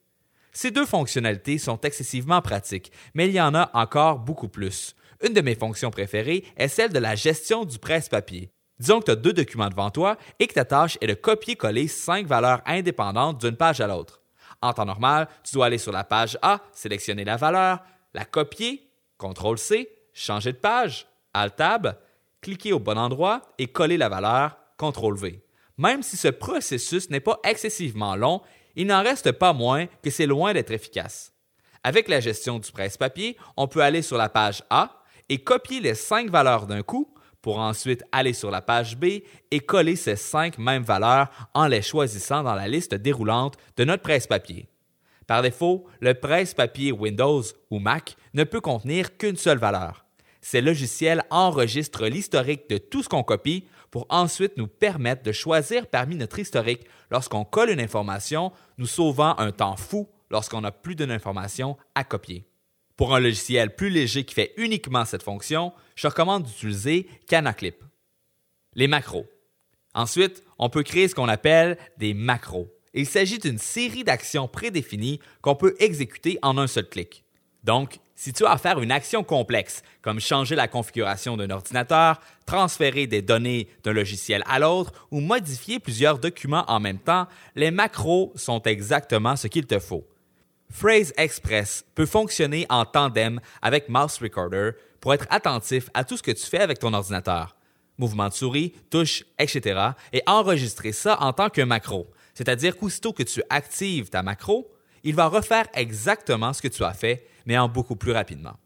Ces 0.57 0.71
deux 0.71 0.87
fonctionnalités 0.87 1.59
sont 1.59 1.79
excessivement 1.83 2.40
pratiques, 2.40 2.90
mais 3.12 3.27
il 3.27 3.35
y 3.35 3.40
en 3.42 3.55
a 3.55 3.69
encore 3.75 4.21
beaucoup 4.21 4.49
plus. 4.49 4.97
Une 5.23 5.35
de 5.35 5.42
mes 5.42 5.55
fonctions 5.55 5.90
préférées 5.90 6.47
est 6.57 6.69
celle 6.69 6.95
de 6.95 6.99
la 6.99 7.14
gestion 7.14 7.66
du 7.66 7.79
presse-papier. 7.79 8.49
Disons 8.79 9.01
que 9.01 9.05
tu 9.05 9.11
as 9.11 9.16
deux 9.16 9.35
documents 9.35 9.69
devant 9.69 9.90
toi 9.90 10.16
et 10.38 10.47
que 10.47 10.55
ta 10.55 10.64
tâche 10.64 10.97
est 11.03 11.09
de 11.09 11.12
copier-coller 11.12 11.88
cinq 11.88 12.27
valeurs 12.27 12.62
indépendantes 12.64 13.38
d'une 13.38 13.55
page 13.55 13.83
à 13.83 13.87
l'autre. 13.87 14.23
En 14.62 14.73
temps 14.73 14.87
normal, 14.87 15.29
tu 15.45 15.53
dois 15.53 15.66
aller 15.66 15.77
sur 15.77 15.92
la 15.92 16.05
page 16.05 16.38
A, 16.40 16.62
sélectionner 16.73 17.27
la 17.27 17.37
valeur, 17.37 17.81
la 18.14 18.25
copier, 18.25 18.88
CTRL-C, 19.21 19.90
changer 20.14 20.53
de 20.53 20.57
page, 20.57 21.07
Alt-Tab, 21.35 21.99
cliquer 22.40 22.73
au 22.73 22.79
bon 22.79 22.97
endroit 22.97 23.42
et 23.59 23.66
coller 23.66 23.99
la 23.99 24.09
valeur 24.09 24.57
CTRL-V. 24.79 25.38
Même 25.77 26.03
si 26.03 26.16
ce 26.16 26.29
processus 26.29 27.11
n'est 27.11 27.21
pas 27.21 27.40
excessivement 27.45 28.16
long, 28.16 28.40
il 28.77 28.87
n'en 28.87 29.03
reste 29.03 29.33
pas 29.33 29.53
moins 29.53 29.87
que 30.03 30.11
c'est 30.11 30.27
loin 30.27 30.53
d'être 30.53 30.71
efficace. 30.71 31.33
Avec 31.83 32.09
la 32.09 32.21
gestion 32.21 32.59
du 32.59 32.71
presse-papier, 32.71 33.37
on 33.57 33.69
peut 33.69 33.83
aller 33.83 34.03
sur 34.03 34.17
la 34.17 34.29
page 34.29 34.62
A 34.71 35.03
et 35.29 35.39
copier 35.39 35.81
les 35.81 35.95
cinq 35.95 36.31
valeurs 36.31 36.67
d'un 36.67 36.83
coup 36.83 37.12
pour 37.43 37.59
ensuite 37.59 38.03
aller 38.12 38.33
sur 38.33 38.51
la 38.51 38.61
page 38.61 38.97
B 38.97 39.23
et 39.51 39.61
coller 39.61 39.97
ces 39.97 40.17
cinq 40.17 40.59
mêmes 40.59 40.83
valeurs 40.83 41.29
en 41.55 41.67
les 41.67 41.83
choisissant 41.83 42.43
dans 42.43 42.55
la 42.55 42.69
liste 42.69 42.95
déroulante 42.95 43.57
de 43.77 43.85
notre 43.85 44.03
presse-papier. 44.03 44.69
Par 45.27 45.43
défaut, 45.43 45.87
le 46.01 46.15
presse-papier 46.15 46.93
Windows 46.93 47.43
ou 47.71 47.79
Mac 47.79 48.17
ne 48.35 48.45
peut 48.45 48.61
contenir 48.61 49.17
qu'une 49.17 49.37
seule 49.37 49.59
valeur. 49.59 50.05
Ces 50.41 50.61
logiciels 50.61 51.25
enregistrent 51.31 52.07
l'historique 52.07 52.69
de 52.71 52.79
tout 52.79 53.03
ce 53.03 53.09
qu'on 53.09 53.25
copie 53.25 53.67
pour 53.90 54.07
ensuite 54.09 54.57
nous 54.57 54.66
permettre 54.66 55.22
de 55.22 55.33
choisir 55.33 55.87
parmi 55.87 56.16
notre 56.16 56.38
historique 56.38 56.87
lorsqu'on 57.11 57.44
colle 57.44 57.70
une 57.70 57.81
information, 57.81 58.53
nous 58.79 58.87
sauvant 58.87 59.38
un 59.38 59.53
temps 59.53 59.77
fou 59.77 60.09
lorsqu'on 60.31 60.61
n'a 60.61 60.72
plus 60.72 60.96
d'une 60.96 61.11
information 61.11 61.77
à 61.94 62.05
copier. 62.05 62.46
Pour 62.96 63.14
un 63.14 63.20
logiciel 63.20 63.77
plus 63.77 63.90
léger 63.90 64.25
qui 64.25 64.35
fait 64.35 64.55
uniquement 64.57 65.05
cette 65.05 65.22
fonction, 65.22 65.72
je 65.94 66.09
recommande 66.09 66.44
d'utiliser 66.44 67.07
Canaclip. 67.29 67.85
Les 68.75 68.88
macros. 68.88 69.27
Ensuite, 69.94 70.42
on 70.59 70.70
peut 70.70 70.83
créer 70.83 71.09
ce 71.09 71.14
qu'on 71.14 71.29
appelle 71.29 71.79
des 71.99 72.14
macros. 72.14 72.72
Il 72.94 73.07
s'agit 73.07 73.38
d'une 73.38 73.59
série 73.59 74.05
d'actions 74.05 74.49
prédéfinies 74.49 75.20
qu'on 75.42 75.55
peut 75.55 75.77
exécuter 75.79 76.38
en 76.40 76.57
un 76.57 76.66
seul 76.66 76.88
clic. 76.88 77.26
Donc, 77.66 77.98
si 78.14 78.33
tu 78.33 78.46
as 78.46 78.52
à 78.52 78.59
faire 78.59 78.81
une 78.81 78.92
action 78.92 79.24
complexe, 79.24 79.83
comme 80.00 80.20
changer 80.20 80.55
la 80.55 80.68
configuration 80.68 81.37
d'un 81.37 81.50
ordinateur, 81.50 82.20
transférer 82.46 83.09
des 83.09 83.22
données 83.22 83.68
d'un 83.83 83.92
logiciel 83.92 84.44
à 84.46 84.61
l'autre 84.61 84.92
ou 85.11 85.20
modifier 85.20 85.81
plusieurs 85.81 86.20
documents 86.20 86.64
en 86.68 86.79
même 86.79 87.00
temps, 87.00 87.26
les 87.57 87.72
macros 87.72 88.33
sont 88.37 88.62
exactement 88.62 89.35
ce 89.35 89.48
qu'il 89.48 89.66
te 89.66 89.81
faut. 89.81 90.07
Phrase 90.70 91.12
Express 91.16 91.85
peut 91.96 92.07
fonctionner 92.07 92.66
en 92.70 92.85
tandem 92.85 93.40
avec 93.61 93.88
Mouse 93.88 94.18
Recorder 94.22 94.70
pour 95.00 95.12
être 95.12 95.26
attentif 95.31 95.90
à 95.92 96.05
tout 96.05 96.16
ce 96.16 96.22
que 96.22 96.31
tu 96.31 96.46
fais 96.46 96.61
avec 96.61 96.79
ton 96.79 96.94
ordinateur. 96.94 97.57
Mouvement 97.98 98.29
de 98.29 98.35
souris, 98.35 98.74
touches, 98.90 99.24
etc. 99.38 99.90
et 100.12 100.22
enregistrer 100.26 100.92
ça 100.92 101.20
en 101.20 101.33
tant 101.33 101.50
qu'un 101.50 101.66
macro. 101.66 102.07
C'est-à-dire 102.35 102.76
qu'aussitôt 102.76 103.12
que 103.12 103.22
tu 103.24 103.42
actives 103.50 104.11
ta 104.11 104.22
macro, 104.22 104.70
il 105.02 105.14
va 105.14 105.26
refaire 105.26 105.66
exactement 105.74 106.52
ce 106.52 106.61
que 106.61 106.68
tu 106.68 106.85
as 106.85 106.92
fait, 106.92 107.26
mais 107.47 107.57
en 107.57 107.69
beaucoup 107.69 107.97
plus 107.97 108.13
rapidement. 108.13 108.57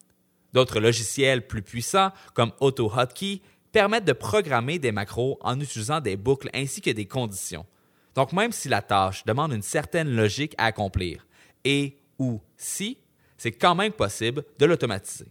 D'autres 0.53 0.81
logiciels 0.81 1.47
plus 1.47 1.63
puissants, 1.63 2.11
comme 2.35 2.53
AutoHotkey, 2.61 3.41
permettent 3.73 4.05
de 4.05 4.13
programmer 4.13 4.79
des 4.79 4.91
macros 4.91 5.39
en 5.43 5.61
utilisant 5.61 6.01
des 6.01 6.17
boucles 6.17 6.51
ainsi 6.53 6.81
que 6.81 6.91
des 6.91 7.07
conditions. 7.07 7.67
Donc 8.15 8.33
même 8.33 8.53
si 8.53 8.69
la 8.69 8.83
tâche 8.83 9.25
demande 9.25 9.53
une 9.53 9.63
certaine 9.63 10.11
logique 10.11 10.55
à 10.59 10.67
accomplir, 10.67 11.27
et 11.65 11.97
ou 12.19 12.41
si, 12.57 12.99
c'est 13.37 13.53
quand 13.53 13.75
même 13.75 13.93
possible 13.93 14.45
de 14.59 14.67
l'automatiser. 14.67 15.29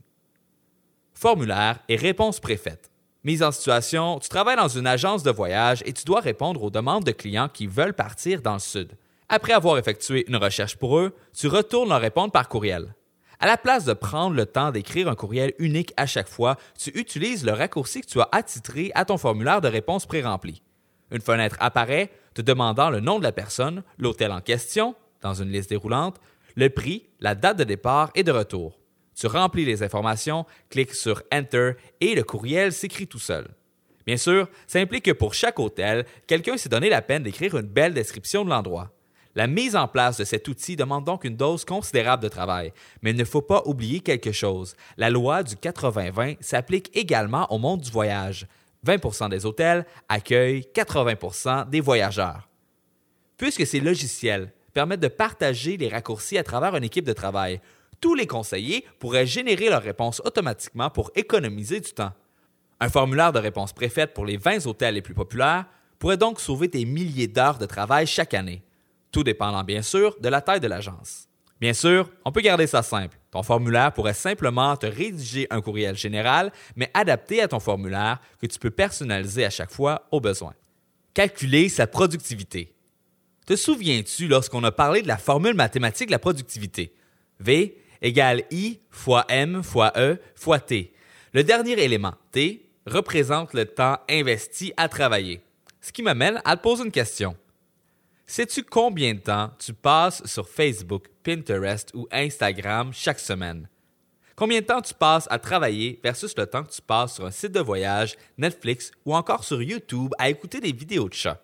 Formulaire 1.14 1.80
et 1.90 1.98
réponse 1.98 2.40
préfaite. 2.40 2.90
Mise 3.26 3.44
en 3.44 3.52
situation, 3.52 4.18
tu 4.20 4.30
travailles 4.30 4.56
dans 4.56 4.70
une 4.70 4.88
agence 4.88 5.24
de 5.24 5.32
voyage 5.32 5.84
et 5.86 5.92
tu 5.92 6.06
dois 6.06 6.22
répondre 6.22 6.64
aux 6.64 6.70
demandes 6.70 7.04
de 7.04 7.12
clients 7.12 7.50
qui 7.50 7.68
veulent 7.68 7.94
partir 7.94 8.42
dans 8.42 8.54
le 8.54 8.60
sud. 8.60 8.94
Après 9.28 9.54
avoir 9.54 9.78
effectué 9.78 10.26
une 10.30 10.38
recherche 10.38 10.78
pour 10.78 10.98
eux, 10.98 11.14
tu 11.34 11.48
retournes 11.48 11.90
leur 11.90 12.00
répondre 12.00 12.32
par 12.32 12.48
courriel. 12.48 12.96
À 13.42 13.48
la 13.48 13.56
place 13.56 13.86
de 13.86 13.94
prendre 13.94 14.36
le 14.36 14.46
temps 14.46 14.72
d'écrire 14.72 15.08
un 15.08 15.16
courriel 15.16 15.54
unique 15.60 15.94
à 15.96 16.06
chaque 16.06 16.28
fois, 16.28 16.58
tu 16.78 16.90
utilises 16.90 17.46
le 17.46 17.54
raccourci 17.54 18.02
que 18.02 18.08
tu 18.08 18.20
as 18.20 18.28
attitré 18.34 18.92
à 18.96 19.06
ton 19.06 19.18
formulaire 19.18 19.62
de 19.62 19.70
réponse 19.70 20.06
pré-rempli. 20.06 20.62
Une 21.10 21.22
fenêtre 21.22 21.56
apparaît 21.62 22.12
te 22.34 22.42
demandant 22.42 22.90
le 22.90 23.00
nom 23.00 23.18
de 23.18 23.24
la 23.24 23.32
personne, 23.32 23.84
l'hôtel 23.98 24.34
en 24.34 24.42
question, 24.42 24.94
dans 25.22 25.34
une 25.34 25.52
liste 25.52 25.70
déroulante, 25.70 26.20
le 26.56 26.70
prix, 26.70 27.08
la 27.22 27.34
date 27.34 27.58
de 27.58 27.64
départ 27.64 28.12
et 28.14 28.24
de 28.24 28.32
retour. 28.32 28.78
Tu 29.16 29.28
remplis 29.28 29.64
les 29.64 29.84
informations, 29.84 30.46
cliques 30.70 30.94
sur 30.94 31.24
Enter 31.32 31.74
et 32.02 32.16
le 32.16 32.24
courriel 32.24 32.74
s'écrit 32.74 33.08
tout 33.08 33.20
seul. 33.20 33.48
Bien 34.06 34.18
sûr, 34.18 34.50
ça 34.68 34.80
implique 34.80 35.06
que 35.06 35.12
pour 35.12 35.34
chaque 35.34 35.60
hôtel, 35.60 36.06
quelqu'un 36.28 36.58
s'est 36.58 36.68
donné 36.68 36.90
la 36.90 37.02
peine 37.02 37.24
d'écrire 37.24 37.58
une 37.58 37.68
belle 37.68 37.94
description 37.94 38.44
de 38.44 38.50
l'endroit. 38.50 38.92
La 39.36 39.48
mise 39.48 39.76
en 39.76 39.88
place 39.88 40.18
de 40.18 40.24
cet 40.24 40.48
outil 40.48 40.76
demande 40.76 41.06
donc 41.06 41.24
une 41.24 41.36
dose 41.36 41.64
considérable 41.64 42.24
de 42.24 42.30
travail, 42.30 42.74
mais 43.02 43.12
il 43.12 43.18
ne 43.18 43.24
faut 43.24 43.42
pas 43.42 43.62
oublier 43.66 44.00
quelque 44.00 44.32
chose. 44.32 44.76
La 44.98 45.10
loi 45.10 45.44
du 45.44 45.56
80-20 45.56 46.38
s'applique 46.40 46.90
également 46.98 47.52
au 47.52 47.60
monde 47.60 47.82
du 47.82 47.92
voyage. 47.92 48.48
20% 48.86 49.30
des 49.30 49.46
hôtels 49.46 49.86
accueillent 50.08 50.68
80% 50.74 51.70
des 51.70 51.82
voyageurs. 51.82 52.50
Puisque 53.38 53.68
ces 53.68 53.80
logiciels 53.80 54.52
permettent 54.74 55.00
de 55.00 55.08
partager 55.08 55.78
les 55.78 55.90
raccourcis 55.90 56.38
à 56.38 56.44
travers 56.44 56.76
une 56.76 56.84
équipe 56.84 57.06
de 57.06 57.14
travail, 57.14 57.62
tous 58.02 58.16
les 58.16 58.28
conseillers 58.28 58.86
pourraient 59.00 59.28
générer 59.28 59.70
leurs 59.70 59.84
réponses 59.84 60.22
automatiquement 60.26 60.90
pour 60.90 61.12
économiser 61.16 61.82
du 61.82 61.92
temps. 61.92 62.14
Un 62.80 62.90
formulaire 62.90 63.34
de 63.34 63.40
réponse 63.40 63.74
préfaite 63.74 64.14
pour 64.14 64.26
les 64.26 64.38
20 64.38 64.66
hôtels 64.66 64.96
les 64.96 65.02
plus 65.02 65.14
populaires 65.14 65.66
pourrait 66.00 66.18
donc 66.18 66.40
sauver 66.40 66.70
des 66.70 66.86
milliers 66.86 67.28
d'heures 67.28 67.58
de 67.58 67.66
travail 67.66 68.08
chaque 68.08 68.34
année, 68.34 68.64
tout 69.12 69.24
dépendant 69.24 69.64
bien 69.64 69.82
sûr 69.82 70.16
de 70.20 70.30
la 70.30 70.42
taille 70.42 70.60
de 70.60 70.68
l'agence. 70.68 71.28
Bien 71.60 71.74
sûr, 71.74 72.10
on 72.24 72.32
peut 72.32 72.42
garder 72.42 72.68
ça 72.68 72.82
simple. 72.82 73.18
Ton 73.32 73.44
formulaire 73.44 73.92
pourrait 73.94 74.14
simplement 74.14 74.78
te 74.78 74.86
rédiger 74.86 75.46
un 75.50 75.62
courriel 75.62 75.96
général, 75.96 76.54
mais 76.76 76.90
adapté 76.94 77.42
à 77.42 77.50
ton 77.50 77.60
formulaire 77.60 78.20
que 78.42 78.48
tu 78.48 78.58
peux 78.58 78.72
personnaliser 78.72 79.44
à 79.44 79.50
chaque 79.50 79.72
fois 79.72 80.08
au 80.12 80.22
besoin. 80.22 80.54
Calculer 81.14 81.68
sa 81.68 81.86
productivité. 81.86 82.74
Te 83.46 83.56
souviens-tu 83.56 84.28
lorsqu'on 84.28 84.64
a 84.64 84.72
parlé 84.72 85.02
de 85.02 85.08
la 85.08 85.18
formule 85.18 85.56
mathématique 85.56 86.08
de 86.08 86.12
la 86.12 86.20
productivité? 86.20 86.94
V 87.40 87.78
égale 88.02 88.44
I 88.52 88.80
fois 88.90 89.26
M 89.28 89.62
fois 89.64 89.92
E 89.98 90.18
fois 90.36 90.60
T. 90.60 90.94
Le 91.34 91.44
dernier 91.44 91.74
élément, 91.84 92.14
T, 92.32 92.70
représente 92.86 93.54
le 93.54 93.66
temps 93.66 93.98
investi 94.10 94.74
à 94.78 94.88
travailler. 94.88 95.42
Ce 95.82 95.92
qui 95.92 96.04
m'amène 96.04 96.42
à 96.46 96.56
te 96.56 96.64
poser 96.64 96.84
une 96.86 96.92
question. 96.92 97.36
Sais-tu 98.32 98.62
combien 98.62 99.16
de 99.16 99.22
temps 99.22 99.50
tu 99.58 99.74
passes 99.74 100.24
sur 100.28 100.48
Facebook, 100.48 101.08
Pinterest 101.24 101.90
ou 101.96 102.08
Instagram 102.12 102.92
chaque 102.94 103.20
semaine? 103.20 103.68
Combien 104.36 104.62
de 104.62 104.68
temps 104.68 104.84
tu 104.84 104.94
passes 104.94 105.28
à 105.32 105.40
travailler 105.40 106.00
versus 106.04 106.38
le 106.38 106.46
temps 106.46 106.64
que 106.64 106.72
tu 106.72 106.84
passes 106.84 107.16
sur 107.16 107.26
un 107.26 107.32
site 107.32 107.54
de 107.54 107.60
voyage, 107.60 108.18
Netflix 108.38 108.92
ou 109.04 109.16
encore 109.16 109.44
sur 109.44 109.64
YouTube 109.64 110.14
à 110.20 110.30
écouter 110.30 110.60
des 110.60 110.72
vidéos 110.72 111.10
de 111.10 111.16
chats? 111.16 111.42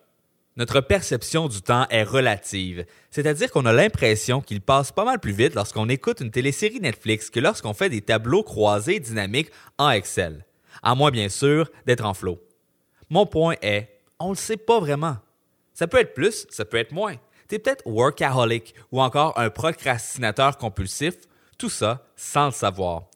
Notre 0.56 0.80
perception 0.80 1.48
du 1.48 1.60
temps 1.60 1.88
est 1.90 2.04
relative, 2.04 2.86
c'est-à-dire 3.10 3.50
qu'on 3.50 3.66
a 3.66 3.72
l'impression 3.72 4.40
qu'il 4.40 4.60
passe 4.60 4.92
pas 4.92 5.04
mal 5.04 5.18
plus 5.18 5.32
vite 5.32 5.56
lorsqu'on 5.56 5.88
écoute 5.88 6.20
une 6.20 6.30
télésérie 6.30 6.78
Netflix 6.78 7.30
que 7.30 7.40
lorsqu'on 7.40 7.74
fait 7.74 7.90
des 7.90 8.00
tableaux 8.00 8.44
croisés 8.44 9.00
dynamiques 9.00 9.50
en 9.76 9.90
Excel, 9.90 10.46
à 10.84 10.94
moins 10.94 11.10
bien 11.10 11.30
sûr 11.30 11.68
d'être 11.84 12.04
en 12.04 12.14
flow. 12.14 12.40
Mon 13.10 13.26
point 13.26 13.56
est, 13.60 13.88
on 14.20 14.26
ne 14.26 14.34
le 14.34 14.36
sait 14.36 14.56
pas 14.56 14.78
vraiment. 14.78 15.16
Ça 15.76 15.86
peut 15.86 15.98
être 15.98 16.14
plus, 16.14 16.46
ça 16.48 16.64
peut 16.64 16.78
être 16.78 16.92
moins. 16.92 17.16
Tu 17.50 17.56
es 17.56 17.58
peut-être 17.58 17.86
workaholic 17.86 18.74
ou 18.92 19.02
encore 19.02 19.38
un 19.38 19.50
procrastinateur 19.50 20.56
compulsif, 20.56 21.16
tout 21.58 21.68
ça 21.68 22.08
sans 22.16 22.46
le 22.46 22.52
savoir. 22.52 23.10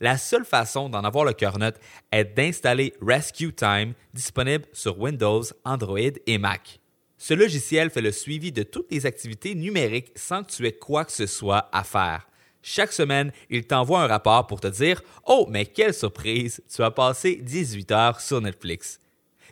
La 0.00 0.16
seule 0.16 0.46
façon 0.46 0.88
d'en 0.88 1.04
avoir 1.04 1.26
le 1.26 1.34
cœur 1.34 1.58
net 1.58 1.78
est 2.10 2.24
d'installer 2.24 2.94
Rescue 3.02 3.52
Time 3.52 3.92
disponible 4.14 4.64
sur 4.72 4.98
Windows, 4.98 5.42
Android 5.66 5.98
et 6.26 6.38
Mac. 6.38 6.80
Ce 7.18 7.34
logiciel 7.34 7.90
fait 7.90 8.00
le 8.00 8.12
suivi 8.12 8.52
de 8.52 8.62
toutes 8.62 8.90
les 8.90 9.04
activités 9.04 9.54
numériques 9.54 10.12
sans 10.16 10.44
que 10.44 10.50
tu 10.50 10.66
aies 10.66 10.78
quoi 10.78 11.04
que 11.04 11.12
ce 11.12 11.26
soit 11.26 11.68
à 11.72 11.84
faire. 11.84 12.26
Chaque 12.62 12.94
semaine, 12.94 13.32
il 13.50 13.66
t'envoie 13.66 14.00
un 14.00 14.06
rapport 14.06 14.46
pour 14.46 14.60
te 14.60 14.68
dire 14.68 15.02
Oh, 15.26 15.46
mais 15.50 15.66
quelle 15.66 15.92
surprise, 15.92 16.62
tu 16.74 16.82
as 16.82 16.90
passé 16.90 17.36
18 17.36 17.92
heures 17.92 18.20
sur 18.22 18.40
Netflix. 18.40 18.98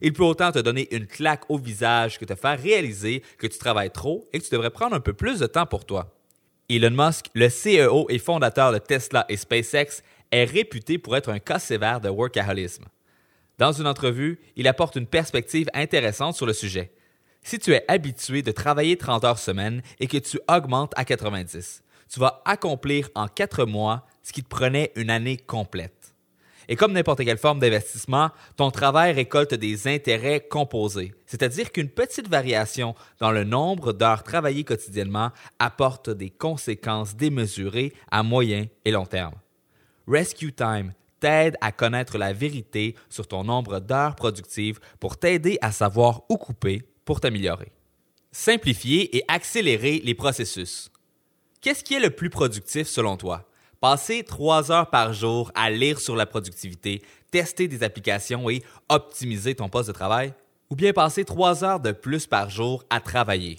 Il 0.03 0.13
peut 0.13 0.25
autant 0.25 0.53
te 0.53 0.59
donner 0.59 0.95
une 0.95 1.07
claque 1.07 1.45
au 1.49 1.59
visage 1.59 2.19
que 2.19 2.25
te 2.25 2.35
faire 2.35 2.61
réaliser 2.61 3.23
que 3.39 3.47
tu 3.47 3.59
travailles 3.59 3.91
trop 3.91 4.27
et 4.33 4.39
que 4.39 4.45
tu 4.45 4.51
devrais 4.51 4.71
prendre 4.71 4.95
un 4.95 5.01
peu 5.01 5.13
plus 5.13 5.39
de 5.39 5.47
temps 5.47 5.67
pour 5.67 5.85
toi. 5.85 6.13
Elon 6.69 6.91
Musk, 6.91 7.27
le 7.35 7.49
CEO 7.49 8.07
et 8.09 8.19
fondateur 8.19 8.73
de 8.73 8.79
Tesla 8.79 9.25
et 9.29 9.37
SpaceX, 9.37 10.03
est 10.33 10.45
réputé 10.45 10.99
pour 10.99 11.17
être 11.17 11.31
un 11.31 11.39
cas 11.39 11.59
sévère 11.59 12.01
de 12.01 12.09
workaholisme. 12.09 12.85
Dans 13.59 13.73
une 13.73 13.87
entrevue, 13.87 14.41
il 14.57 14.69
apporte 14.69 14.97
une 14.97 15.07
perspective 15.07 15.69
intéressante 15.73 16.37
sur 16.37 16.45
le 16.45 16.53
sujet. 16.53 16.93
Si 17.43 17.59
tu 17.59 17.73
es 17.73 17.85
habitué 17.89 18.43
de 18.43 18.51
travailler 18.51 18.97
30 18.97 19.25
heures 19.25 19.39
semaine 19.39 19.81
et 20.01 20.09
que 20.09 20.19
tu 20.19 20.39
augmentes 20.49 20.93
à 20.97 21.05
90, 21.05 21.83
tu 22.13 22.21
vas 22.21 22.43
accomplir 22.45 23.09
en 23.15 23.29
4 23.29 23.65
mois 23.65 24.05
ce 24.23 24.33
qui 24.33 24.43
te 24.43 24.49
prenait 24.49 24.93
une 24.97 25.11
année 25.11 25.37
complète. 25.37 26.06
Et 26.69 26.77
comme 26.77 26.93
n'importe 26.93 27.25
quelle 27.25 27.39
forme 27.39 27.61
d'investissement, 27.61 28.31
ton 28.57 28.71
travail 28.71 29.13
récolte 29.13 29.55
des 29.55 29.87
intérêts 29.87 30.41
composés, 30.41 31.15
c'est-à-dire 31.27 31.71
qu'une 31.71 31.89
petite 31.89 32.29
variation 32.29 32.95
dans 33.21 33.31
le 33.31 33.45
nombre 33.45 33.93
d'heures 33.93 34.25
travaillées 34.25 34.65
quotidiennement 34.65 35.31
apporte 35.59 36.11
des 36.11 36.31
conséquences 36.31 37.15
démesurées 37.15 37.93
à 38.11 38.23
moyen 38.23 38.67
et 38.85 38.91
long 38.91 39.07
terme. 39.07 39.35
Rescue 40.09 40.53
Time 40.53 40.93
t'aide 41.21 41.57
à 41.61 41.73
connaître 41.73 42.19
la 42.19 42.33
vérité 42.33 42.95
sur 43.09 43.27
ton 43.27 43.45
nombre 43.45 43.81
d'heures 43.81 44.17
productives 44.17 44.81
pour 45.01 45.17
t'aider 45.17 45.59
à 45.61 45.73
savoir 45.73 46.23
où 46.29 46.37
couper 46.37 46.83
pour 47.05 47.21
t'améliorer. 47.21 47.73
Simplifier 48.33 49.17
et 49.17 49.25
accélérer 49.29 50.03
les 50.05 50.15
processus. 50.15 50.91
Qu'est-ce 51.61 51.83
qui 51.83 51.95
est 51.95 52.01
le 52.01 52.11
plus 52.11 52.31
productif 52.31 52.87
selon 52.87 53.17
toi? 53.17 53.49
Passer 53.81 54.25
trois 54.25 54.73
heures 54.73 54.89
par 54.89 55.13
jour 55.13 55.53
à 55.55 55.71
lire 55.71 56.01
sur 56.01 56.17
la 56.17 56.25
productivité, 56.25 57.03
tester 57.31 57.69
des 57.69 57.83
applications 57.83 58.49
et 58.49 58.63
optimiser 58.89 59.55
ton 59.55 59.69
poste 59.69 59.89
de 59.89 59.93
travail? 59.93 60.33
Ou 60.71 60.77
bien 60.77 60.95
passer 60.95 61.27
trois 61.27 61.63
heures 61.63 61.81
de 61.81 61.93
plus 61.93 62.27
par 62.27 62.49
jour 62.49 62.85
à 62.89 63.01
travailler? 63.01 63.59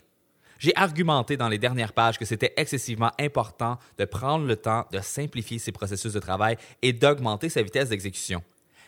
J'ai 0.58 0.76
argumenté 0.76 1.38
dans 1.38 1.50
les 1.50 1.60
dernières 1.60 1.94
pages 1.94 2.18
que 2.18 2.26
c'était 2.26 2.54
excessivement 2.58 3.12
important 3.20 3.78
de 4.00 4.06
prendre 4.06 4.46
le 4.46 4.56
temps 4.56 4.88
de 4.92 5.00
simplifier 5.02 5.60
ses 5.60 5.72
processus 5.72 6.14
de 6.14 6.20
travail 6.20 6.58
et 6.82 6.94
d'augmenter 6.94 7.50
sa 7.50 7.62
vitesse 7.62 7.90
d'exécution. 7.90 8.42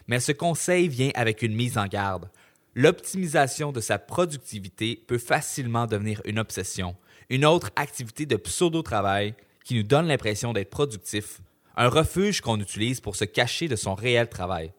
Mais 0.07 0.19
ce 0.19 0.31
conseil 0.31 0.87
vient 0.87 1.11
avec 1.13 1.43
une 1.43 1.55
mise 1.55 1.77
en 1.77 1.85
garde. 1.85 2.31
L'optimisation 2.73 3.71
de 3.71 3.81
sa 3.81 3.99
productivité 3.99 4.95
peut 5.07 5.19
facilement 5.19 5.85
devenir 5.85 6.21
une 6.25 6.39
obsession, 6.39 6.95
une 7.29 7.45
autre 7.45 7.69
activité 7.75 8.25
de 8.25 8.35
pseudo-travail 8.35 9.35
qui 9.69 9.75
nous 9.75 9.84
donne 9.84 10.08
l'impression 10.08 10.51
d'être 10.51 10.71
productif, 10.71 11.41
un 11.77 11.89
refuge 11.89 12.41
qu'on 12.41 12.60
utilise 12.60 13.01
pour 13.01 13.15
se 13.15 13.23
cacher 13.23 13.67
de 13.67 13.75
son 13.75 13.93
réel 13.93 14.27
travail. 14.27 14.73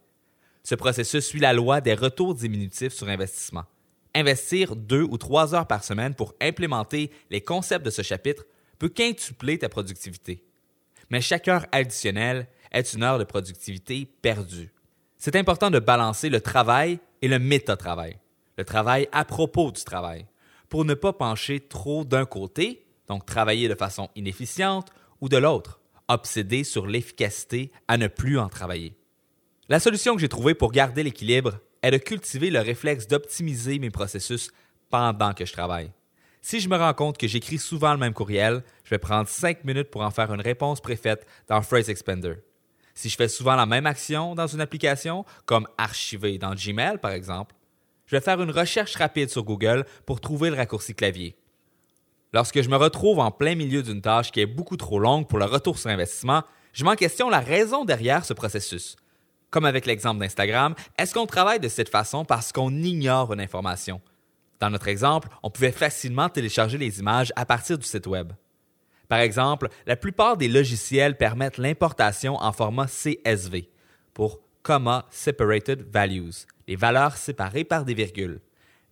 Ce 0.65 0.75
processus 0.75 1.25
suit 1.25 1.39
la 1.39 1.53
loi 1.53 1.81
des 1.81 1.95
retours 1.95 2.35
diminutifs 2.35 2.93
sur 2.93 3.09
investissement. 3.09 3.63
Investir 4.17 4.75
deux 4.75 5.05
ou 5.05 5.17
trois 5.17 5.55
heures 5.55 5.69
par 5.69 5.85
semaine 5.85 6.17
pour 6.17 6.35
implémenter 6.41 7.13
les 7.31 7.41
concepts 7.41 7.85
de 7.85 7.91
ce 7.91 8.03
chapitre 8.03 8.45
peut 8.81 8.89
quintupler 8.89 9.59
ta 9.59 9.69
productivité. 9.69 10.43
Mais 11.09 11.21
chaque 11.21 11.47
heure 11.47 11.67
additionnelle 11.71 12.49
est 12.73 12.93
une 12.93 13.05
heure 13.05 13.21
de 13.21 13.25
productivité 13.25 14.09
perdue. 14.21 14.73
C'est 15.19 15.37
important 15.37 15.71
de 15.71 15.79
balancer 15.79 16.31
le 16.31 16.41
travail 16.41 16.99
et 17.23 17.29
le 17.29 17.39
méta-travail, 17.39 18.19
le 18.59 18.65
travail 18.65 19.09
à 19.13 19.25
propos 19.25 19.71
du 19.71 19.85
travail, 19.85 20.27
pour 20.69 20.85
ne 20.85 20.95
pas 20.95 21.13
pencher 21.13 21.61
trop 21.61 22.05
d'un 22.05 22.25
côté, 22.25 22.90
donc 23.11 23.27
travailler 23.27 23.67
de 23.67 23.75
façon 23.75 24.09
inefficiente, 24.15 24.93
ou 25.21 25.29
de 25.29 25.37
l'autre, 25.37 25.81
obséder 26.07 26.63
sur 26.63 26.87
l'efficacité 26.87 27.73
à 27.89 27.99
ne 27.99 28.07
plus 28.07 28.39
en 28.39 28.49
travailler. 28.49 28.95
La 29.69 29.81
solution 29.81 30.15
que 30.15 30.21
j'ai 30.21 30.29
trouvée 30.29 30.55
pour 30.55 30.71
garder 30.71 31.03
l'équilibre 31.03 31.59
est 31.83 31.91
de 31.91 31.99
cultiver 31.99 32.51
le 32.51 32.61
réflexe 32.61 33.09
d'optimiser 33.09 33.81
mes 33.81 33.91
processus 33.91 34.53
pendant 34.91 35.35
que 35.35 35.45
je 35.45 35.53
travaille. 35.53 35.91
Si 36.41 36.61
je 36.61 36.69
me 36.69 36.77
rends 36.77 36.95
compte 36.95 37.19
que 37.19 37.27
j'écris 37.27 37.59
souvent 37.59 37.93
le 37.93 37.99
même 37.99 38.15
courriel, 38.15 38.63
je 38.85 38.91
vais 38.91 38.99
prendre 38.99 39.29
5 39.29 39.65
minutes 39.65 39.91
pour 39.91 40.03
en 40.03 40.13
faire 40.13 40.33
une 40.33 40.41
réponse 40.41 40.81
préfaite 40.81 41.27
dans 41.49 41.63
Phrase 41.63 41.91
Expander. 41.91 42.35
Si 42.95 43.09
je 43.09 43.17
fais 43.17 43.29
souvent 43.29 43.57
la 43.57 43.67
même 43.67 43.87
action 43.87 44.37
dans 44.37 44.47
une 44.47 44.61
application, 44.61 45.25
comme 45.47 45.67
archiver 45.79 46.39
dans 46.39 46.55
Gmail 46.55 46.99
par 46.99 47.11
exemple, 47.11 47.57
je 48.07 48.15
vais 48.15 48.23
faire 48.23 48.41
une 48.41 48.53
recherche 48.53 48.95
rapide 48.95 49.31
sur 49.31 49.43
Google 49.43 49.85
pour 50.07 50.21
trouver 50.21 50.51
le 50.51 50.57
raccourci 50.57 50.95
clavier. 50.95 51.37
Lorsque 52.33 52.63
je 52.63 52.69
me 52.69 52.77
retrouve 52.77 53.19
en 53.19 53.33
plein 53.33 53.57
milieu 53.57 53.83
d'une 53.83 54.01
tâche 54.01 54.31
qui 54.31 54.41
est 54.41 54.47
beaucoup 54.47 54.77
trop 54.77 55.01
longue 55.01 55.27
pour 55.27 55.39
le 55.39 55.47
retour 55.47 55.79
sur 55.79 55.91
investissement, 55.91 56.43
je 56.73 56.85
m'en 56.85 56.95
questionne 56.95 57.31
la 57.31 57.41
raison 57.41 57.85
derrière 57.85 58.25
ce 58.25 58.35
processus. 58.35 58.97
Comme 59.51 59.65
avec 59.65 59.85
l'exemple 59.85 60.21
d'Instagram, 60.21 60.77
est-ce 60.97 61.13
qu'on 61.13 61.27
travaille 61.27 61.59
de 61.59 61.69
cette 61.69 61.89
façon 61.89 62.25
parce 62.25 62.53
qu'on 62.53 62.71
ignore 62.71 63.33
une 63.33 63.41
information? 63.41 64.01
Dans 64.61 64.71
notre 64.71 64.87
exemple, 64.87 65.29
on 65.43 65.51
pouvait 65.51 65.73
facilement 65.73 66.29
télécharger 66.29 66.79
les 66.79 67.01
images 67.01 67.33
à 67.35 67.45
partir 67.45 67.79
du 67.79 67.87
site 67.87 68.07
Web. 68.07 68.33
Par 69.09 69.19
exemple, 69.19 69.69
la 69.87 69.97
plupart 69.97 70.37
des 70.37 70.47
logiciels 70.47 71.17
permettent 71.17 71.59
l'importation 71.59 72.37
en 72.37 72.53
format 72.53 72.87
CSV 72.87 73.69
pour 74.15 74.39
Comma 74.63 75.07
Separated 75.11 75.83
Values, 75.91 76.47
les 76.69 76.77
valeurs 76.77 77.17
séparées 77.17 77.65
par 77.65 77.85
des 77.85 77.95
virgules. 77.95 78.41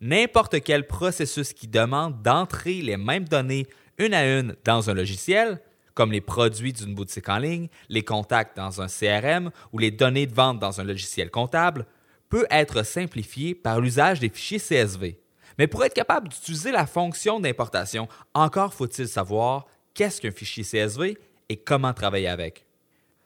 N'importe 0.01 0.61
quel 0.61 0.87
processus 0.87 1.51
qui 1.53 1.67
demande 1.67 2.21
d'entrer 2.21 2.81
les 2.81 2.95
mêmes 2.95 3.27
données 3.27 3.67
une 3.97 4.13
à 4.13 4.39
une 4.39 4.55
dans 4.63 4.89
un 4.89 4.93
logiciel, 4.93 5.61
comme 5.93 6.13
les 6.13 6.21
produits 6.21 6.71
d'une 6.71 6.95
boutique 6.95 7.27
en 7.27 7.37
ligne, 7.37 7.67
les 7.89 8.03
contacts 8.03 8.55
dans 8.55 8.81
un 8.81 8.87
CRM 8.87 9.51
ou 9.73 9.77
les 9.77 9.91
données 9.91 10.25
de 10.25 10.33
vente 10.33 10.59
dans 10.59 10.79
un 10.79 10.85
logiciel 10.85 11.29
comptable, 11.29 11.85
peut 12.29 12.45
être 12.49 12.83
simplifié 12.83 13.55
par 13.55 13.81
l'usage 13.81 14.21
des 14.21 14.29
fichiers 14.29 14.59
CSV. 14.59 15.19
Mais 15.57 15.67
pour 15.67 15.83
être 15.83 15.93
capable 15.93 16.29
d'utiliser 16.29 16.71
la 16.71 16.85
fonction 16.85 17.41
d'importation, 17.41 18.07
encore 18.33 18.73
faut-il 18.73 19.09
savoir 19.09 19.67
qu'est-ce 19.93 20.21
qu'un 20.21 20.31
fichier 20.31 20.63
CSV 20.63 21.17
et 21.49 21.57
comment 21.57 21.93
travailler 21.93 22.29
avec. 22.29 22.65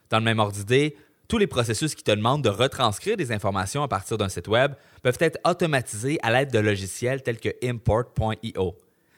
Dans 0.09 0.17
le 0.17 0.25
même 0.25 0.39
ordre 0.39 0.53
d'idée, 0.53 0.97
tous 1.27 1.37
les 1.37 1.47
processus 1.47 1.95
qui 1.95 2.03
te 2.03 2.11
demandent 2.11 2.43
de 2.43 2.49
retranscrire 2.49 3.17
des 3.17 3.31
informations 3.31 3.83
à 3.83 3.87
partir 3.87 4.17
d'un 4.17 4.29
site 4.29 4.47
web 4.47 4.73
peuvent 5.01 5.17
être 5.19 5.39
automatisés 5.45 6.19
à 6.21 6.31
l'aide 6.31 6.51
de 6.51 6.59
logiciels 6.59 7.23
tels 7.23 7.39
que 7.39 7.49
import.io. 7.63 8.75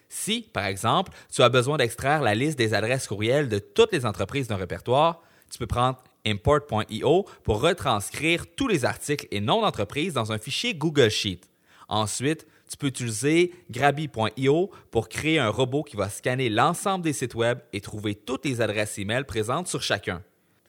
Si, 0.07 0.49
par 0.53 0.65
exemple, 0.65 1.11
tu 1.33 1.41
as 1.41 1.49
besoin 1.49 1.77
d'extraire 1.77 2.21
la 2.21 2.35
liste 2.35 2.57
des 2.57 2.73
adresses 2.73 3.07
courriels 3.07 3.49
de 3.49 3.59
toutes 3.59 3.91
les 3.91 4.05
entreprises 4.05 4.47
d'un 4.47 4.55
répertoire, 4.55 5.21
tu 5.51 5.57
peux 5.57 5.67
prendre 5.67 6.01
import.io 6.25 7.25
pour 7.43 7.61
retranscrire 7.61 8.45
tous 8.55 8.67
les 8.67 8.85
articles 8.85 9.27
et 9.31 9.41
noms 9.41 9.61
d'entreprises 9.61 10.13
dans 10.13 10.31
un 10.31 10.37
fichier 10.37 10.73
Google 10.73 11.09
Sheet. 11.09 11.41
Ensuite, 11.87 12.47
tu 12.69 12.77
peux 12.77 12.87
utiliser 12.87 13.53
Grabby.io 13.69 14.71
pour 14.89 15.09
créer 15.09 15.39
un 15.39 15.49
robot 15.49 15.83
qui 15.83 15.97
va 15.97 16.09
scanner 16.09 16.49
l'ensemble 16.49 17.03
des 17.03 17.13
sites 17.13 17.35
web 17.35 17.59
et 17.73 17.81
trouver 17.81 18.15
toutes 18.15 18.45
les 18.45 18.61
adresses 18.61 18.97
e-mail 18.97 19.25
présentes 19.25 19.67
sur 19.67 19.81
chacun. 19.81 20.23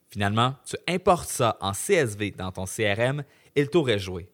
Finalement, 0.08 0.54
tu 0.64 0.76
importes 0.88 1.28
ça 1.28 1.56
en 1.60 1.72
CSV 1.72 2.32
dans 2.32 2.52
ton 2.52 2.64
CRM 2.64 3.24
et 3.54 3.62
le 3.62 3.68
tour 3.68 3.90
est 3.90 3.98
joué. 3.98 4.28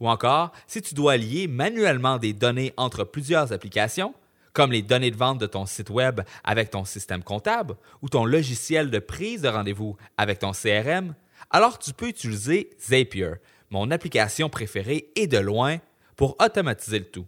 Ou 0.00 0.08
encore, 0.08 0.52
si 0.66 0.82
tu 0.82 0.94
dois 0.94 1.16
lier 1.16 1.46
manuellement 1.46 2.18
des 2.18 2.32
données 2.32 2.72
entre 2.76 3.04
plusieurs 3.04 3.52
applications, 3.52 4.14
comme 4.52 4.72
les 4.72 4.82
données 4.82 5.10
de 5.10 5.16
vente 5.16 5.38
de 5.38 5.46
ton 5.46 5.66
site 5.66 5.90
web 5.90 6.20
avec 6.44 6.70
ton 6.70 6.84
système 6.84 7.22
comptable 7.22 7.76
ou 8.02 8.08
ton 8.08 8.24
logiciel 8.24 8.90
de 8.90 8.98
prise 8.98 9.42
de 9.42 9.48
rendez-vous 9.48 9.96
avec 10.16 10.38
ton 10.38 10.52
CRM, 10.52 11.14
alors 11.50 11.78
tu 11.78 11.92
peux 11.92 12.08
utiliser 12.08 12.70
Zapier, 12.80 13.34
mon 13.70 13.90
application 13.90 14.48
préférée 14.48 15.10
et 15.14 15.26
de 15.26 15.38
loin, 15.38 15.78
pour 16.16 16.36
automatiser 16.40 16.98
le 16.98 17.04
tout. 17.04 17.26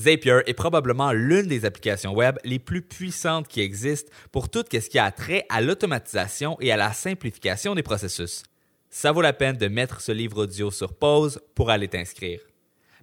Zapier 0.00 0.40
est 0.46 0.54
probablement 0.54 1.12
l'une 1.12 1.46
des 1.46 1.64
applications 1.64 2.14
web 2.14 2.38
les 2.44 2.58
plus 2.58 2.82
puissantes 2.82 3.48
qui 3.48 3.60
existent 3.60 4.10
pour 4.30 4.48
tout 4.48 4.64
ce 4.70 4.88
qui 4.88 4.98
a 4.98 5.10
trait 5.10 5.44
à 5.48 5.60
l'automatisation 5.60 6.56
et 6.60 6.72
à 6.72 6.76
la 6.76 6.92
simplification 6.92 7.74
des 7.74 7.82
processus. 7.82 8.42
Ça 8.90 9.12
vaut 9.12 9.22
la 9.22 9.32
peine 9.32 9.56
de 9.56 9.68
mettre 9.68 10.00
ce 10.00 10.12
livre 10.12 10.44
audio 10.44 10.70
sur 10.70 10.94
pause 10.94 11.40
pour 11.54 11.70
aller 11.70 11.88
t'inscrire. 11.88 12.40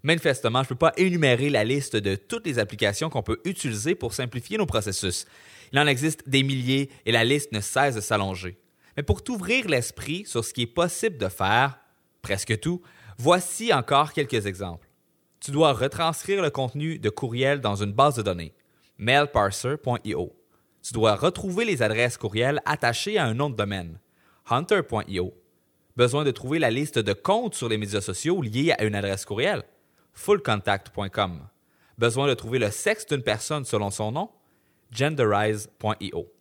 Manifestement, 0.04 0.60
je 0.64 0.66
ne 0.66 0.70
peux 0.70 0.76
pas 0.76 0.94
énumérer 0.98 1.50
la 1.50 1.64
liste 1.64 1.96
de 1.96 2.16
toutes 2.16 2.46
les 2.46 2.58
applications 2.58 3.10
qu'on 3.10 3.24
peut 3.24 3.42
utiliser 3.44 3.96
pour 3.96 4.14
simplifier 4.14 4.58
nos 4.58 4.66
processus. 4.66 5.26
Il 5.74 5.80
en 5.80 5.88
existe 5.88 6.28
des 6.28 6.44
milliers 6.44 6.90
et 7.06 7.12
la 7.12 7.24
liste 7.24 7.52
ne 7.52 7.60
cesse 7.60 7.96
de 7.96 8.02
s'allonger. 8.02 8.58
Mais 8.96 9.04
pour 9.04 9.24
t'ouvrir 9.24 9.68
l'esprit 9.68 10.26
sur 10.26 10.44
ce 10.44 10.54
qui 10.54 10.64
est 10.64 10.68
possible 10.68 11.18
de 11.18 11.28
faire, 11.28 11.80
presque 12.22 12.60
tout, 12.60 12.82
voici 13.18 13.74
encore 13.74 14.14
quelques 14.14 14.46
exemples. 14.46 14.89
Tu 15.40 15.52
dois 15.52 15.74
retranscrire 15.74 16.42
le 16.42 16.50
contenu 16.50 17.00
de 17.00 17.10
courriel 17.10 17.62
dans 17.62 17.78
une 17.78 17.94
base 17.94 18.16
de 18.16 18.22
données, 18.22 18.54
mailparser.io. 18.98 20.36
Tu 20.82 20.94
dois 20.94 21.16
retrouver 21.16 21.64
les 21.64 21.82
adresses 21.82 22.18
courriel 22.18 22.62
attachées 22.66 23.18
à 23.18 23.26
un 23.26 23.34
nom 23.34 23.50
de 23.50 23.56
domaine, 23.56 24.00
hunter.io. 24.50 25.34
Besoin 25.96 26.24
de 26.24 26.32
trouver 26.32 26.60
la 26.60 26.70
liste 26.70 27.00
de 27.00 27.14
comptes 27.14 27.56
sur 27.56 27.70
les 27.70 27.78
médias 27.78 28.02
sociaux 28.02 28.42
liés 28.42 28.74
à 28.78 28.84
une 28.84 28.96
adresse 28.96 29.26
courriel, 29.26 29.64
fullcontact.com. 30.14 31.48
Besoin 31.98 32.28
de 32.28 32.34
trouver 32.34 32.60
le 32.60 32.72
sexe 32.72 33.06
d'une 33.06 33.24
personne 33.24 33.66
selon 33.66 33.92
son 33.92 34.12
nom? 34.12 34.30
genderize.io. 34.92 36.34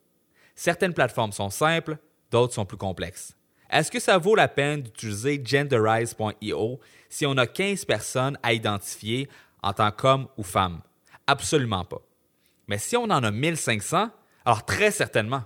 Certaines 0.54 0.94
plateformes 0.94 1.32
sont 1.32 1.50
simples, 1.50 1.98
d'autres 2.32 2.54
sont 2.54 2.64
plus 2.66 2.76
complexes. 2.76 3.37
Est-ce 3.70 3.90
que 3.90 4.00
ça 4.00 4.18
vaut 4.18 4.34
la 4.34 4.48
peine 4.48 4.82
d'utiliser 4.82 5.42
genderize.io 5.44 6.80
si 7.08 7.26
on 7.26 7.36
a 7.36 7.46
15 7.46 7.84
personnes 7.84 8.38
à 8.42 8.52
identifier 8.52 9.28
en 9.62 9.72
tant 9.72 9.90
qu'homme 9.90 10.28
ou 10.36 10.42
femme? 10.42 10.80
Absolument 11.26 11.84
pas. 11.84 12.00
Mais 12.66 12.78
si 12.78 12.96
on 12.96 13.04
en 13.04 13.22
a 13.24 13.30
1500, 13.30 14.10
alors 14.44 14.64
très 14.64 14.90
certainement. 14.90 15.44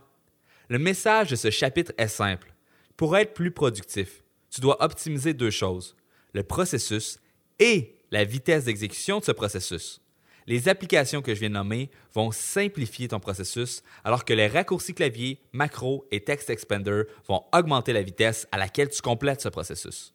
Le 0.69 0.79
message 0.79 1.31
de 1.31 1.37
ce 1.37 1.51
chapitre 1.51 1.93
est 1.99 2.09
simple. 2.09 2.53
Pour 2.97 3.17
être 3.17 3.35
plus 3.35 3.51
productif, 3.51 4.23
tu 4.51 4.61
dois 4.61 4.83
optimiser 4.83 5.35
deux 5.35 5.51
choses, 5.51 5.97
le 6.35 6.43
processus 6.43 7.19
et 7.59 7.97
la 8.11 8.25
vitesse 8.25 8.65
d'exécution 8.65 9.19
de 9.19 9.25
ce 9.25 9.33
processus. 9.33 10.02
Les 10.47 10.69
applications 10.69 11.23
que 11.23 11.35
je 11.35 11.41
viens 11.41 11.49
de 11.49 11.55
nommer 11.55 11.91
vont 12.15 12.31
simplifier 12.33 13.09
ton 13.09 13.21
processus, 13.21 13.83
alors 14.05 14.25
que 14.25 14.33
les 14.33 14.49
raccourcis 14.49 14.95
clavier, 14.95 15.41
macro 15.53 16.07
et 16.11 16.25
text 16.25 16.51
expander 16.51 17.05
vont 17.27 17.45
augmenter 17.53 17.93
la 17.93 18.03
vitesse 18.03 18.47
à 18.53 18.59
laquelle 18.59 18.89
tu 18.89 19.03
complètes 19.03 19.41
ce 19.41 19.49
processus. 19.49 20.15